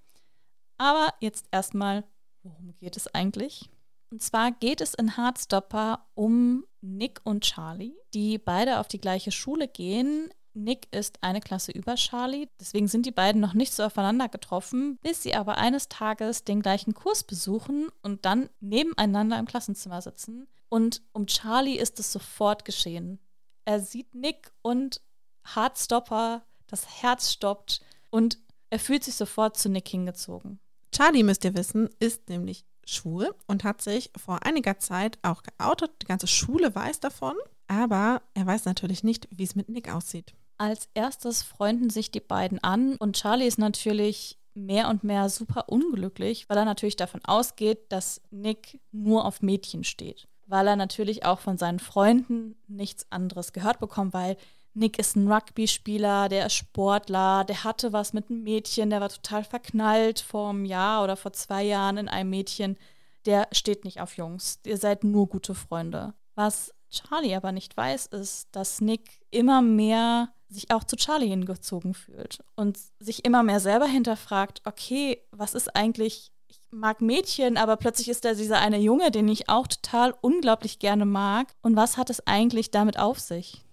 Aber 0.77 1.13
jetzt 1.19 1.45
erstmal, 1.51 2.03
worum 2.43 2.73
geht 2.75 2.97
es 2.97 3.13
eigentlich? 3.13 3.69
Und 4.09 4.21
zwar 4.21 4.51
geht 4.51 4.81
es 4.81 4.93
in 4.93 5.17
Hardstopper 5.17 6.07
um 6.13 6.65
Nick 6.81 7.19
und 7.23 7.43
Charlie, 7.43 7.95
die 8.13 8.37
beide 8.37 8.79
auf 8.79 8.87
die 8.87 9.01
gleiche 9.01 9.31
Schule 9.31 9.67
gehen. 9.67 10.29
Nick 10.53 10.87
ist 10.91 11.21
eine 11.21 11.41
Klasse 11.41 11.71
über 11.71 11.95
Charlie, 11.95 12.47
deswegen 12.59 12.87
sind 12.87 13.05
die 13.05 13.11
beiden 13.11 13.41
noch 13.41 13.53
nicht 13.53 13.73
so 13.73 13.83
aufeinander 13.83 14.27
getroffen, 14.27 14.97
bis 15.03 15.21
sie 15.21 15.35
aber 15.35 15.57
eines 15.57 15.87
Tages 15.87 16.45
den 16.45 16.61
gleichen 16.61 16.93
Kurs 16.93 17.23
besuchen 17.23 17.89
und 18.01 18.25
dann 18.25 18.49
nebeneinander 18.59 19.37
im 19.37 19.45
Klassenzimmer 19.45 20.01
sitzen. 20.01 20.47
Und 20.69 21.03
um 21.13 21.27
Charlie 21.27 21.77
ist 21.77 21.99
es 21.99 22.11
sofort 22.11 22.65
geschehen. 22.65 23.19
Er 23.65 23.79
sieht 23.81 24.15
Nick 24.15 24.51
und 24.61 25.01
Hardstopper, 25.43 26.43
das 26.65 27.01
Herz 27.01 27.31
stoppt 27.31 27.81
und 28.09 28.39
er 28.69 28.79
fühlt 28.79 29.03
sich 29.03 29.15
sofort 29.15 29.57
zu 29.57 29.69
Nick 29.69 29.87
hingezogen. 29.87 30.59
Charlie, 30.91 31.23
müsst 31.23 31.43
ihr 31.45 31.55
wissen, 31.55 31.89
ist 31.99 32.29
nämlich 32.29 32.65
schwul 32.85 33.33
und 33.47 33.63
hat 33.63 33.81
sich 33.81 34.11
vor 34.17 34.45
einiger 34.45 34.79
Zeit 34.79 35.19
auch 35.21 35.43
geoutet. 35.43 35.91
Die 36.01 36.05
ganze 36.05 36.27
Schule 36.27 36.73
weiß 36.73 36.99
davon, 36.99 37.35
aber 37.67 38.21
er 38.33 38.45
weiß 38.45 38.65
natürlich 38.65 39.03
nicht, 39.03 39.27
wie 39.31 39.43
es 39.43 39.55
mit 39.55 39.69
Nick 39.69 39.93
aussieht. 39.93 40.33
Als 40.57 40.89
erstes 40.93 41.43
freunden 41.43 41.89
sich 41.89 42.11
die 42.11 42.19
beiden 42.19 42.63
an 42.63 42.95
und 42.97 43.15
Charlie 43.15 43.45
ist 43.45 43.59
natürlich 43.59 44.39
mehr 44.55 44.89
und 44.89 45.03
mehr 45.03 45.29
super 45.29 45.69
unglücklich, 45.69 46.49
weil 46.49 46.57
er 46.57 46.65
natürlich 46.65 46.95
davon 46.95 47.23
ausgeht, 47.23 47.91
dass 47.91 48.21
Nick 48.31 48.79
nur 48.91 49.25
auf 49.25 49.41
Mädchen 49.41 49.83
steht. 49.83 50.27
Weil 50.47 50.67
er 50.67 50.75
natürlich 50.75 51.25
auch 51.25 51.39
von 51.39 51.57
seinen 51.57 51.79
Freunden 51.79 52.55
nichts 52.67 53.05
anderes 53.11 53.53
gehört 53.53 53.79
bekommt, 53.79 54.13
weil 54.13 54.37
Nick 54.77 54.99
ist 54.99 55.15
ein 55.15 55.31
Rugby-Spieler, 55.31 56.29
der 56.29 56.45
ist 56.45 56.53
Sportler, 56.53 57.43
der 57.43 57.63
hatte 57.63 57.93
was 57.93 58.13
mit 58.13 58.29
einem 58.29 58.43
Mädchen, 58.43 58.91
der 58.91 59.01
war 59.01 59.09
total 59.09 59.43
verknallt 59.43 60.19
vor 60.19 60.51
einem 60.51 60.65
Jahr 60.65 61.03
oder 61.03 61.17
vor 61.17 61.33
zwei 61.33 61.63
Jahren 61.63 61.97
in 61.97 62.07
einem 62.07 62.29
Mädchen. 62.29 62.77
Der 63.25 63.47
steht 63.51 63.85
nicht 63.85 63.99
auf 64.01 64.17
Jungs. 64.17 64.59
Ihr 64.65 64.77
seid 64.77 65.03
nur 65.03 65.27
gute 65.27 65.55
Freunde. 65.55 66.13
Was 66.35 66.73
Charlie 66.91 67.35
aber 67.35 67.51
nicht 67.51 67.75
weiß, 67.75 68.05
ist, 68.07 68.49
dass 68.51 68.79
Nick 68.79 69.25
immer 69.31 69.63
mehr 69.63 70.29
sich 70.47 70.69
auch 70.71 70.83
zu 70.83 70.95
Charlie 70.95 71.27
hingezogen 71.27 71.95
fühlt 71.95 72.43
und 72.55 72.77
sich 72.99 73.25
immer 73.25 73.41
mehr 73.41 73.59
selber 73.59 73.87
hinterfragt, 73.87 74.61
okay, 74.63 75.23
was 75.31 75.55
ist 75.55 75.75
eigentlich 75.75 76.31
ich 76.49 76.59
mag 76.71 77.01
Mädchen, 77.01 77.57
aber 77.57 77.75
plötzlich 77.75 78.07
ist 78.07 78.23
da 78.23 78.33
dieser 78.33 78.59
eine 78.59 78.77
Junge, 78.77 79.11
den 79.11 79.27
ich 79.27 79.49
auch 79.49 79.67
total 79.67 80.13
unglaublich 80.21 80.79
gerne 80.79 81.05
mag. 81.05 81.53
Und 81.61 81.75
was 81.75 81.97
hat 81.97 82.09
es 82.09 82.25
eigentlich 82.25 82.71
damit 82.71 82.97
auf 82.97 83.19
sich? 83.19 83.65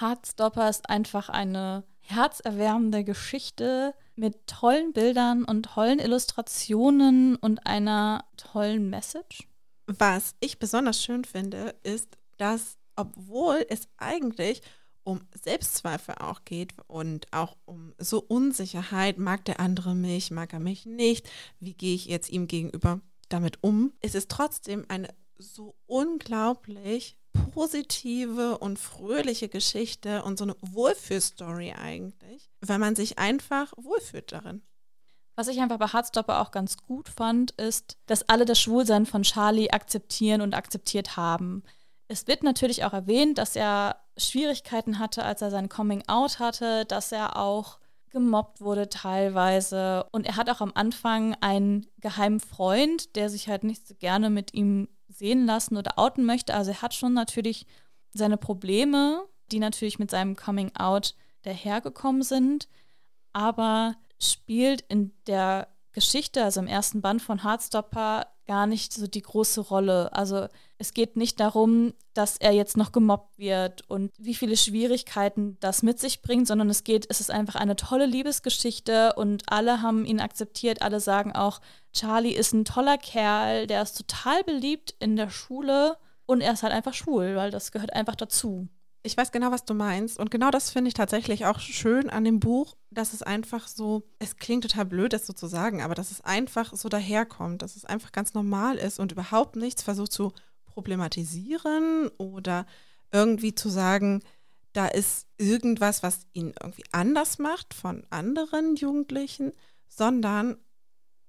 Heartstopper 0.00 0.68
ist 0.68 0.88
einfach 0.88 1.28
eine 1.28 1.84
herzerwärmende 2.00 3.04
Geschichte 3.04 3.94
mit 4.16 4.46
tollen 4.46 4.92
Bildern 4.92 5.44
und 5.44 5.64
tollen 5.64 5.98
Illustrationen 5.98 7.36
und 7.36 7.66
einer 7.66 8.24
tollen 8.36 8.90
Message. 8.90 9.48
Was 9.86 10.34
ich 10.40 10.58
besonders 10.58 11.02
schön 11.02 11.24
finde, 11.24 11.74
ist, 11.82 12.18
dass 12.36 12.78
obwohl 12.96 13.64
es 13.68 13.88
eigentlich 13.96 14.62
um 15.04 15.20
Selbstzweifel 15.42 16.16
auch 16.16 16.44
geht 16.44 16.74
und 16.86 17.32
auch 17.32 17.56
um 17.64 17.94
so 17.98 18.20
Unsicherheit, 18.20 19.18
mag 19.18 19.44
der 19.46 19.60
andere 19.60 19.94
mich, 19.94 20.30
mag 20.30 20.52
er 20.52 20.60
mich 20.60 20.84
nicht, 20.84 21.28
wie 21.60 21.74
gehe 21.74 21.94
ich 21.94 22.06
jetzt 22.06 22.28
ihm 22.28 22.46
gegenüber 22.46 23.00
damit 23.28 23.62
um, 23.62 23.92
ist 24.02 24.14
es 24.14 24.28
trotzdem 24.28 24.84
eine 24.88 25.08
so 25.38 25.76
unglaublich 25.86 27.16
positive 27.32 28.58
und 28.58 28.78
fröhliche 28.78 29.48
Geschichte 29.48 30.22
und 30.22 30.38
so 30.38 30.44
eine 30.44 30.56
Wohlfühlstory 30.60 31.72
eigentlich, 31.72 32.50
weil 32.60 32.78
man 32.78 32.96
sich 32.96 33.18
einfach 33.18 33.72
wohlfühlt 33.76 34.32
darin. 34.32 34.62
Was 35.36 35.48
ich 35.48 35.60
einfach 35.60 35.78
bei 35.78 35.86
Heartstopper 35.86 36.40
auch 36.40 36.50
ganz 36.50 36.76
gut 36.76 37.08
fand, 37.08 37.52
ist, 37.52 37.96
dass 38.06 38.28
alle 38.28 38.44
das 38.44 38.60
Schwulsein 38.60 39.06
von 39.06 39.22
Charlie 39.22 39.70
akzeptieren 39.70 40.40
und 40.40 40.54
akzeptiert 40.54 41.16
haben. 41.16 41.62
Es 42.08 42.26
wird 42.26 42.42
natürlich 42.42 42.84
auch 42.84 42.92
erwähnt, 42.92 43.38
dass 43.38 43.54
er 43.54 44.00
Schwierigkeiten 44.16 44.98
hatte, 44.98 45.24
als 45.24 45.40
er 45.40 45.50
sein 45.50 45.68
Coming 45.68 46.02
Out 46.08 46.40
hatte, 46.40 46.86
dass 46.86 47.12
er 47.12 47.36
auch 47.36 47.78
gemobbt 48.10 48.60
wurde 48.60 48.88
teilweise. 48.88 50.06
Und 50.10 50.26
er 50.26 50.36
hat 50.36 50.50
auch 50.50 50.60
am 50.60 50.72
Anfang 50.74 51.36
einen 51.40 51.86
geheimen 51.98 52.40
Freund, 52.40 53.14
der 53.14 53.30
sich 53.30 53.48
halt 53.48 53.62
nicht 53.62 53.86
so 53.86 53.94
gerne 53.94 54.30
mit 54.30 54.54
ihm 54.54 54.88
sehen 55.18 55.46
lassen 55.46 55.76
oder 55.76 55.98
outen 55.98 56.24
möchte. 56.24 56.54
Also 56.54 56.70
er 56.70 56.82
hat 56.82 56.94
schon 56.94 57.12
natürlich 57.12 57.66
seine 58.12 58.36
Probleme, 58.36 59.24
die 59.50 59.58
natürlich 59.58 59.98
mit 59.98 60.10
seinem 60.10 60.36
Coming 60.36 60.74
Out 60.76 61.14
dahergekommen 61.42 62.22
sind, 62.22 62.68
aber 63.32 63.96
spielt 64.20 64.82
in 64.88 65.12
der 65.26 65.68
Geschichte, 65.98 66.44
also 66.44 66.60
im 66.60 66.68
ersten 66.68 67.00
Band 67.00 67.20
von 67.20 67.42
Heartstopper, 67.42 68.26
gar 68.46 68.68
nicht 68.68 68.92
so 68.92 69.08
die 69.08 69.22
große 69.22 69.60
Rolle. 69.60 70.12
Also 70.12 70.46
es 70.78 70.94
geht 70.94 71.16
nicht 71.16 71.40
darum, 71.40 71.92
dass 72.14 72.36
er 72.36 72.52
jetzt 72.52 72.76
noch 72.76 72.92
gemobbt 72.92 73.36
wird 73.36 73.82
und 73.90 74.12
wie 74.16 74.34
viele 74.34 74.56
Schwierigkeiten 74.56 75.56
das 75.58 75.82
mit 75.82 75.98
sich 75.98 76.22
bringt, 76.22 76.46
sondern 76.46 76.70
es 76.70 76.84
geht, 76.84 77.06
es 77.10 77.20
ist 77.20 77.32
einfach 77.32 77.56
eine 77.56 77.74
tolle 77.74 78.06
Liebesgeschichte 78.06 79.14
und 79.14 79.42
alle 79.48 79.82
haben 79.82 80.04
ihn 80.04 80.20
akzeptiert. 80.20 80.82
Alle 80.82 81.00
sagen 81.00 81.32
auch, 81.32 81.60
Charlie 81.92 82.32
ist 82.32 82.52
ein 82.52 82.64
toller 82.64 82.96
Kerl, 82.96 83.66
der 83.66 83.82
ist 83.82 83.98
total 83.98 84.44
beliebt 84.44 84.94
in 85.00 85.16
der 85.16 85.30
Schule 85.30 85.96
und 86.24 86.40
er 86.40 86.52
ist 86.52 86.62
halt 86.62 86.72
einfach 86.72 86.94
schwul, 86.94 87.34
weil 87.34 87.50
das 87.50 87.72
gehört 87.72 87.92
einfach 87.92 88.14
dazu. 88.14 88.68
Ich 89.02 89.16
weiß 89.16 89.30
genau, 89.32 89.50
was 89.50 89.64
du 89.64 89.74
meinst. 89.74 90.18
Und 90.18 90.30
genau 90.30 90.50
das 90.50 90.70
finde 90.70 90.88
ich 90.88 90.94
tatsächlich 90.94 91.46
auch 91.46 91.60
schön 91.60 92.10
an 92.10 92.24
dem 92.24 92.40
Buch, 92.40 92.76
dass 92.90 93.12
es 93.12 93.22
einfach 93.22 93.68
so, 93.68 94.02
es 94.18 94.36
klingt 94.36 94.64
total 94.64 94.86
blöd, 94.86 95.12
das 95.12 95.26
so 95.26 95.32
zu 95.32 95.46
sagen, 95.46 95.82
aber 95.82 95.94
dass 95.94 96.10
es 96.10 96.20
einfach 96.20 96.74
so 96.74 96.88
daherkommt, 96.88 97.62
dass 97.62 97.76
es 97.76 97.84
einfach 97.84 98.12
ganz 98.12 98.34
normal 98.34 98.76
ist 98.76 98.98
und 98.98 99.12
überhaupt 99.12 99.56
nichts 99.56 99.82
versucht 99.82 100.12
zu 100.12 100.32
problematisieren 100.66 102.08
oder 102.18 102.66
irgendwie 103.12 103.54
zu 103.54 103.68
sagen, 103.68 104.22
da 104.72 104.86
ist 104.86 105.26
irgendwas, 105.38 106.02
was 106.02 106.26
ihn 106.32 106.52
irgendwie 106.60 106.84
anders 106.92 107.38
macht 107.38 107.74
von 107.74 108.06
anderen 108.10 108.76
Jugendlichen, 108.76 109.52
sondern 109.88 110.58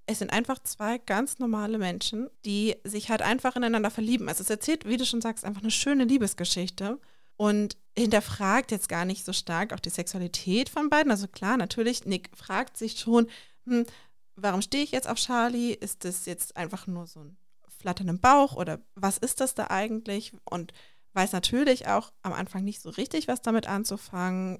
es 0.05 0.19
sind 0.19 0.33
einfach 0.33 0.59
zwei 0.59 0.97
ganz 0.97 1.39
normale 1.39 1.77
Menschen, 1.77 2.29
die 2.43 2.75
sich 2.83 3.09
halt 3.09 3.21
einfach 3.21 3.55
ineinander 3.55 3.91
verlieben. 3.91 4.27
Also 4.27 4.41
es 4.41 4.49
erzählt, 4.49 4.85
wie 4.85 4.97
du 4.97 5.05
schon 5.05 5.21
sagst, 5.21 5.45
einfach 5.45 5.61
eine 5.61 5.71
schöne 5.71 6.03
Liebesgeschichte 6.03 6.99
und 7.39 7.77
hinterfragt 7.97 8.69
jetzt 8.69 8.89
gar 8.89 9.05
nicht 9.05 9.23
so 9.23 9.31
stark 9.31 9.71
auch 9.71 9.79
die 9.79 9.89
Sexualität 9.89 10.67
von 10.67 10.89
beiden. 10.89 11.09
Also 11.09 11.25
klar, 11.29 11.55
natürlich, 11.55 12.05
Nick 12.05 12.29
fragt 12.35 12.75
sich 12.75 12.99
schon, 12.99 13.29
hm, 13.65 13.85
warum 14.35 14.61
stehe 14.61 14.83
ich 14.83 14.91
jetzt 14.91 15.07
auf 15.07 15.17
Charlie? 15.17 15.71
Ist 15.71 16.03
das 16.03 16.25
jetzt 16.25 16.57
einfach 16.57 16.85
nur 16.85 17.07
so 17.07 17.21
ein 17.21 17.37
Flattern 17.69 18.09
im 18.09 18.19
Bauch 18.19 18.57
oder 18.57 18.81
was 18.95 19.17
ist 19.17 19.39
das 19.39 19.55
da 19.55 19.67
eigentlich? 19.69 20.33
Und 20.43 20.73
weiß 21.13 21.31
natürlich 21.31 21.87
auch 21.87 22.11
am 22.23 22.33
Anfang 22.33 22.65
nicht 22.65 22.81
so 22.81 22.89
richtig, 22.89 23.29
was 23.29 23.41
damit 23.41 23.67
anzufangen, 23.67 24.59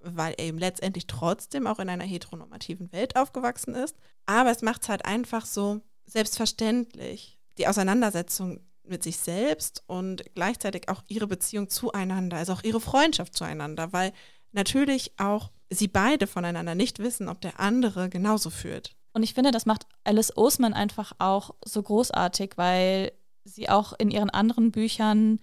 weil 0.00 0.34
er 0.38 0.46
eben 0.46 0.58
letztendlich 0.58 1.06
trotzdem 1.06 1.66
auch 1.66 1.80
in 1.80 1.90
einer 1.90 2.04
heteronormativen 2.04 2.92
Welt 2.92 3.16
aufgewachsen 3.16 3.74
ist. 3.74 3.94
Aber 4.24 4.50
es 4.50 4.62
macht 4.62 4.84
es 4.84 4.88
halt 4.88 5.04
einfach 5.04 5.44
so 5.44 5.82
selbstverständlich. 6.06 7.38
Die 7.58 7.68
Auseinandersetzung 7.68 8.60
mit 8.88 9.02
sich 9.02 9.18
selbst 9.18 9.82
und 9.86 10.24
gleichzeitig 10.34 10.88
auch 10.88 11.02
ihre 11.08 11.26
Beziehung 11.26 11.68
zueinander, 11.68 12.36
also 12.36 12.52
auch 12.52 12.62
ihre 12.62 12.80
Freundschaft 12.80 13.34
zueinander, 13.34 13.92
weil 13.92 14.12
natürlich 14.52 15.12
auch 15.18 15.50
sie 15.70 15.88
beide 15.88 16.26
voneinander 16.26 16.74
nicht 16.74 16.98
wissen, 16.98 17.28
ob 17.28 17.40
der 17.40 17.60
andere 17.60 18.08
genauso 18.08 18.50
fühlt. 18.50 18.96
Und 19.12 19.22
ich 19.22 19.34
finde, 19.34 19.50
das 19.50 19.66
macht 19.66 19.86
Alice 20.04 20.36
Oseman 20.36 20.74
einfach 20.74 21.12
auch 21.18 21.54
so 21.64 21.82
großartig, 21.82 22.52
weil 22.56 23.12
sie 23.44 23.68
auch 23.68 23.92
in 23.98 24.10
ihren 24.10 24.30
anderen 24.30 24.72
Büchern 24.72 25.40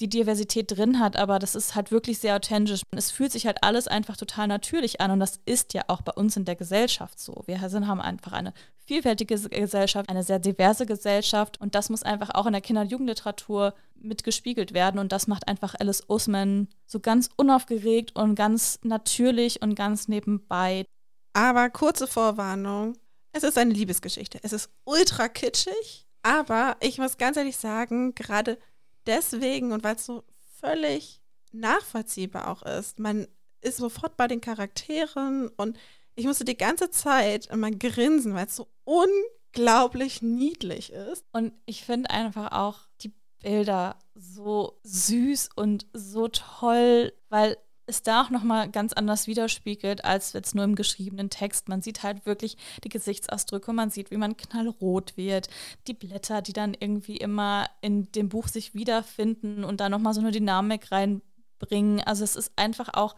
die 0.00 0.08
Diversität 0.08 0.76
drin 0.76 1.00
hat, 1.00 1.16
aber 1.16 1.38
das 1.38 1.54
ist 1.54 1.74
halt 1.74 1.90
wirklich 1.90 2.18
sehr 2.18 2.36
authentisch. 2.36 2.82
Es 2.90 3.10
fühlt 3.10 3.32
sich 3.32 3.46
halt 3.46 3.62
alles 3.62 3.88
einfach 3.88 4.16
total 4.16 4.46
natürlich 4.46 5.00
an 5.00 5.10
und 5.10 5.20
das 5.20 5.40
ist 5.46 5.74
ja 5.74 5.84
auch 5.88 6.02
bei 6.02 6.12
uns 6.12 6.36
in 6.36 6.44
der 6.44 6.56
Gesellschaft 6.56 7.18
so. 7.18 7.42
Wir 7.46 7.66
sind, 7.68 7.86
haben 7.86 8.00
einfach 8.00 8.32
eine 8.32 8.52
vielfältige 8.84 9.38
Gesellschaft, 9.48 10.08
eine 10.10 10.22
sehr 10.22 10.38
diverse 10.38 10.84
Gesellschaft 10.84 11.60
und 11.60 11.74
das 11.74 11.88
muss 11.88 12.02
einfach 12.02 12.30
auch 12.34 12.46
in 12.46 12.52
der 12.52 12.60
Kinder- 12.60 12.82
und 12.82 12.90
Jugendliteratur 12.90 13.74
mitgespiegelt 13.94 14.74
werden 14.74 14.98
und 14.98 15.12
das 15.12 15.26
macht 15.26 15.48
einfach 15.48 15.74
Alice 15.78 16.04
Osman 16.08 16.68
so 16.86 17.00
ganz 17.00 17.30
unaufgeregt 17.36 18.14
und 18.14 18.34
ganz 18.34 18.78
natürlich 18.82 19.62
und 19.62 19.74
ganz 19.74 20.08
nebenbei. 20.08 20.84
Aber 21.32 21.70
kurze 21.70 22.06
Vorwarnung, 22.06 22.96
es 23.32 23.42
ist 23.42 23.58
eine 23.58 23.72
Liebesgeschichte. 23.72 24.38
Es 24.42 24.52
ist 24.52 24.70
ultra 24.84 25.28
kitschig, 25.28 26.06
aber 26.22 26.76
ich 26.80 26.98
muss 26.98 27.16
ganz 27.16 27.36
ehrlich 27.36 27.56
sagen, 27.56 28.14
gerade 28.14 28.58
deswegen 29.06 29.72
und 29.72 29.84
weil 29.84 29.96
es 29.96 30.06
so 30.06 30.24
völlig 30.60 31.20
nachvollziehbar 31.52 32.48
auch 32.48 32.62
ist. 32.62 32.98
Man 32.98 33.26
ist 33.60 33.78
sofort 33.78 34.16
bei 34.16 34.28
den 34.28 34.40
Charakteren 34.40 35.48
und 35.48 35.78
ich 36.14 36.26
musste 36.26 36.44
die 36.44 36.56
ganze 36.56 36.90
Zeit 36.90 37.46
immer 37.46 37.70
grinsen, 37.70 38.34
weil 38.34 38.46
es 38.46 38.56
so 38.56 38.68
unglaublich 38.84 40.22
niedlich 40.22 40.92
ist. 40.92 41.24
Und 41.32 41.52
ich 41.66 41.84
finde 41.84 42.10
einfach 42.10 42.52
auch 42.52 42.80
die 43.02 43.12
Bilder 43.42 43.98
so 44.14 44.78
süß 44.82 45.50
und 45.56 45.86
so 45.92 46.28
toll, 46.28 47.12
weil 47.28 47.58
es 47.86 48.02
da 48.02 48.22
auch 48.22 48.30
nochmal 48.30 48.70
ganz 48.70 48.92
anders 48.92 49.26
widerspiegelt, 49.26 50.04
als 50.04 50.32
jetzt 50.32 50.54
nur 50.54 50.64
im 50.64 50.74
geschriebenen 50.74 51.30
Text. 51.30 51.68
Man 51.68 51.82
sieht 51.82 52.02
halt 52.02 52.26
wirklich 52.26 52.56
die 52.84 52.88
Gesichtsausdrücke, 52.88 53.72
man 53.72 53.90
sieht, 53.90 54.10
wie 54.10 54.16
man 54.16 54.36
knallrot 54.36 55.16
wird, 55.16 55.48
die 55.86 55.94
Blätter, 55.94 56.42
die 56.42 56.52
dann 56.52 56.74
irgendwie 56.78 57.16
immer 57.16 57.68
in 57.80 58.10
dem 58.12 58.28
Buch 58.28 58.48
sich 58.48 58.74
wiederfinden 58.74 59.64
und 59.64 59.80
da 59.80 59.88
nochmal 59.88 60.14
so 60.14 60.20
eine 60.20 60.32
Dynamik 60.32 60.90
reinbringen. 60.90 62.00
Also 62.00 62.24
es 62.24 62.36
ist 62.36 62.52
einfach 62.56 62.90
auch 62.94 63.14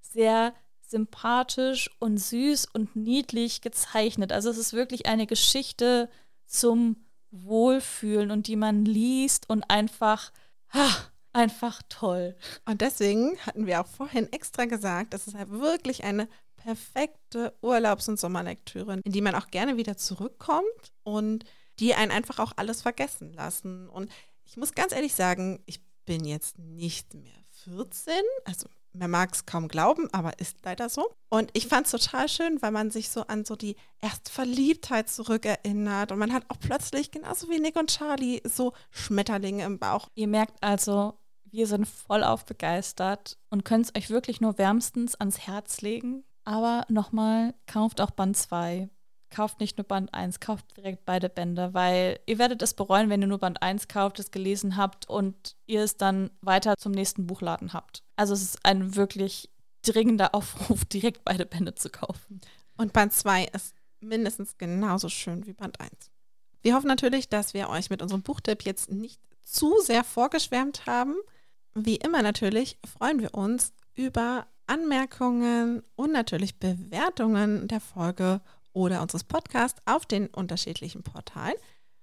sehr 0.00 0.54
sympathisch 0.80 1.90
und 1.98 2.18
süß 2.18 2.66
und 2.72 2.94
niedlich 2.94 3.60
gezeichnet. 3.60 4.32
Also 4.32 4.50
es 4.50 4.58
ist 4.58 4.72
wirklich 4.72 5.06
eine 5.06 5.26
Geschichte 5.26 6.08
zum 6.46 6.96
Wohlfühlen 7.30 8.30
und 8.30 8.46
die 8.46 8.56
man 8.56 8.84
liest 8.84 9.48
und 9.50 9.68
einfach... 9.70 10.32
Ha, 10.74 11.11
einfach 11.32 11.82
toll. 11.88 12.36
Und 12.64 12.80
deswegen 12.80 13.38
hatten 13.40 13.66
wir 13.66 13.80
auch 13.80 13.86
vorhin 13.86 14.32
extra 14.32 14.64
gesagt, 14.66 15.14
das 15.14 15.26
ist 15.26 15.34
halt 15.34 15.50
wirklich 15.50 16.04
eine 16.04 16.28
perfekte 16.56 17.56
Urlaubs- 17.60 18.08
und 18.08 18.20
Sommerlektüre, 18.20 19.00
in 19.04 19.12
die 19.12 19.20
man 19.20 19.34
auch 19.34 19.48
gerne 19.48 19.76
wieder 19.76 19.96
zurückkommt 19.96 20.92
und 21.02 21.44
die 21.78 21.94
einen 21.94 22.12
einfach 22.12 22.38
auch 22.38 22.52
alles 22.56 22.82
vergessen 22.82 23.32
lassen. 23.32 23.88
Und 23.88 24.10
ich 24.44 24.56
muss 24.56 24.74
ganz 24.74 24.92
ehrlich 24.92 25.14
sagen, 25.14 25.62
ich 25.66 25.80
bin 26.04 26.24
jetzt 26.24 26.58
nicht 26.58 27.14
mehr 27.14 27.32
14, 27.64 28.14
also 28.44 28.68
man 28.94 29.10
mag 29.10 29.32
es 29.32 29.46
kaum 29.46 29.68
glauben, 29.68 30.12
aber 30.12 30.38
ist 30.38 30.58
leider 30.64 30.88
so. 30.88 31.10
Und 31.30 31.50
ich 31.54 31.66
fand 31.66 31.86
es 31.86 31.92
total 31.92 32.28
schön, 32.28 32.60
weil 32.60 32.72
man 32.72 32.90
sich 32.90 33.08
so 33.08 33.22
an 33.22 33.44
so 33.44 33.56
die 33.56 33.76
Erstverliebtheit 34.00 35.08
zurückerinnert 35.08 36.12
und 36.12 36.18
man 36.18 36.32
hat 36.32 36.44
auch 36.48 36.58
plötzlich, 36.58 37.10
genauso 37.10 37.48
wie 37.48 37.58
Nick 37.58 37.76
und 37.76 37.90
Charlie, 37.90 38.42
so 38.44 38.74
Schmetterlinge 38.90 39.64
im 39.64 39.78
Bauch. 39.78 40.08
Ihr 40.14 40.28
merkt 40.28 40.62
also, 40.62 41.18
wir 41.52 41.66
sind 41.66 41.86
vollauf 41.86 42.44
begeistert 42.44 43.38
und 43.50 43.64
können 43.64 43.84
es 43.84 43.94
euch 43.96 44.10
wirklich 44.10 44.40
nur 44.40 44.58
wärmstens 44.58 45.14
ans 45.14 45.46
Herz 45.46 45.82
legen. 45.82 46.24
Aber 46.44 46.84
nochmal, 46.88 47.54
kauft 47.66 48.00
auch 48.00 48.10
Band 48.10 48.36
2. 48.36 48.88
Kauft 49.30 49.60
nicht 49.60 49.78
nur 49.78 49.86
Band 49.86 50.12
1, 50.12 50.40
kauft 50.40 50.76
direkt 50.76 51.04
beide 51.06 51.28
Bände, 51.28 51.72
weil 51.72 52.20
ihr 52.26 52.38
werdet 52.38 52.60
es 52.62 52.74
bereuen, 52.74 53.08
wenn 53.08 53.22
ihr 53.22 53.28
nur 53.28 53.38
Band 53.38 53.62
1 53.62 53.88
kauft, 53.88 54.18
es 54.18 54.30
gelesen 54.30 54.76
habt 54.76 55.08
und 55.08 55.56
ihr 55.66 55.82
es 55.82 55.96
dann 55.96 56.30
weiter 56.40 56.76
zum 56.76 56.92
nächsten 56.92 57.26
Buchladen 57.26 57.72
habt. 57.72 58.02
Also 58.16 58.34
es 58.34 58.42
ist 58.42 58.64
ein 58.64 58.96
wirklich 58.96 59.50
dringender 59.82 60.34
Aufruf, 60.34 60.84
direkt 60.92 61.24
beide 61.24 61.46
Bände 61.46 61.74
zu 61.74 61.90
kaufen. 61.90 62.40
Und 62.76 62.92
Band 62.92 63.12
2 63.12 63.44
ist 63.44 63.74
mindestens 64.00 64.58
genauso 64.58 65.08
schön 65.08 65.46
wie 65.46 65.52
Band 65.52 65.80
1. 65.80 65.90
Wir 66.62 66.74
hoffen 66.74 66.88
natürlich, 66.88 67.28
dass 67.28 67.54
wir 67.54 67.68
euch 67.68 67.90
mit 67.90 68.02
unserem 68.02 68.22
Buchtipp 68.22 68.62
jetzt 68.62 68.90
nicht 68.90 69.20
zu 69.44 69.80
sehr 69.80 70.04
vorgeschwärmt 70.04 70.86
haben. 70.86 71.16
Wie 71.74 71.96
immer 71.96 72.22
natürlich 72.22 72.78
freuen 72.84 73.20
wir 73.20 73.34
uns 73.34 73.72
über 73.94 74.46
Anmerkungen 74.66 75.82
und 75.96 76.12
natürlich 76.12 76.58
Bewertungen 76.58 77.68
der 77.68 77.80
Folge 77.80 78.40
oder 78.72 79.02
unseres 79.02 79.24
Podcasts 79.24 79.82
auf 79.86 80.06
den 80.06 80.28
unterschiedlichen 80.28 81.02
Portalen. 81.02 81.56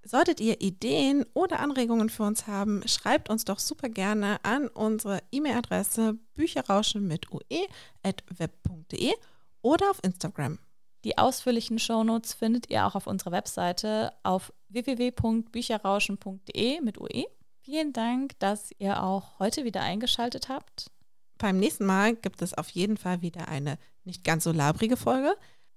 Solltet 0.04 0.40
ihr 0.40 0.62
Ideen 0.62 1.26
oder 1.34 1.60
Anregungen 1.60 2.10
für 2.10 2.24
uns 2.24 2.48
haben, 2.48 2.88
schreibt 2.88 3.30
uns 3.30 3.46
doch 3.46 3.60
super 3.60 3.90
gerne 3.90 4.44
an 4.44 4.70
unsere 4.70 5.22
E-Mail-Adresse 5.32 6.18
bücherrauschen 6.34 7.08
mit 7.08 7.32
ue.web.de 7.32 9.14
oder 9.62 9.92
auf 9.92 10.04
Instagram. 10.04 10.58
Die 11.04 11.18
ausführlichen 11.18 11.80
Shownotes 11.80 12.34
findet 12.34 12.70
ihr 12.70 12.86
auch 12.86 12.96
auf 12.96 13.08
unserer 13.08 13.32
Webseite 13.32 14.12
auf 14.24 14.52
www.bücherrauschen.de 14.70 16.82
mit 16.82 17.00
UE. 17.00 17.26
Vielen 17.62 17.93
Dank, 17.93 18.38
dass 18.39 18.72
ihr 18.78 19.04
auch 19.04 19.39
heute 19.39 19.63
wieder 19.63 19.82
eingeschaltet 19.82 20.50
habt. 20.50 20.91
Beim 21.38 21.58
nächsten 21.58 21.86
Mal 21.86 22.15
gibt 22.15 22.41
es 22.41 22.54
auf 22.54 22.69
jeden 22.69 22.98
Fall 22.98 23.22
wieder 23.22 23.48
eine 23.48 23.78
nicht 24.04 24.24
ganz 24.24 24.43
so 24.43 24.52
labrige 24.52 24.98
Folge. 24.98 25.36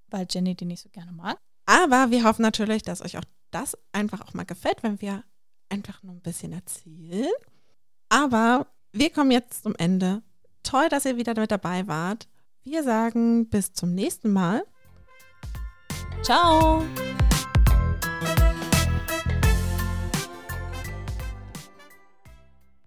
Weil 0.08 0.26
Jenny 0.28 0.54
die 0.54 0.66
nicht 0.66 0.82
so 0.82 0.90
gerne 0.90 1.12
mag. 1.12 1.38
Aber 1.66 2.10
wir 2.10 2.24
hoffen 2.24 2.42
natürlich, 2.42 2.82
dass 2.82 3.00
euch 3.00 3.16
auch 3.16 3.24
das 3.50 3.78
einfach 3.92 4.20
auch 4.20 4.34
mal 4.34 4.44
gefällt, 4.44 4.82
wenn 4.82 5.00
wir 5.00 5.24
einfach 5.68 6.02
nur 6.02 6.14
ein 6.14 6.20
bisschen 6.20 6.52
erzählen. 6.52 7.32
Aber 8.08 8.66
wir 8.92 9.10
kommen 9.10 9.30
jetzt 9.30 9.62
zum 9.62 9.74
Ende. 9.76 10.22
Toll, 10.62 10.88
dass 10.88 11.06
ihr 11.06 11.16
wieder 11.16 11.38
mit 11.38 11.50
dabei 11.50 11.86
wart. 11.86 12.28
Wir 12.62 12.82
sagen 12.82 13.48
bis 13.48 13.72
zum 13.72 13.94
nächsten 13.94 14.32
Mal. 14.32 14.64
Ciao! 16.22 16.84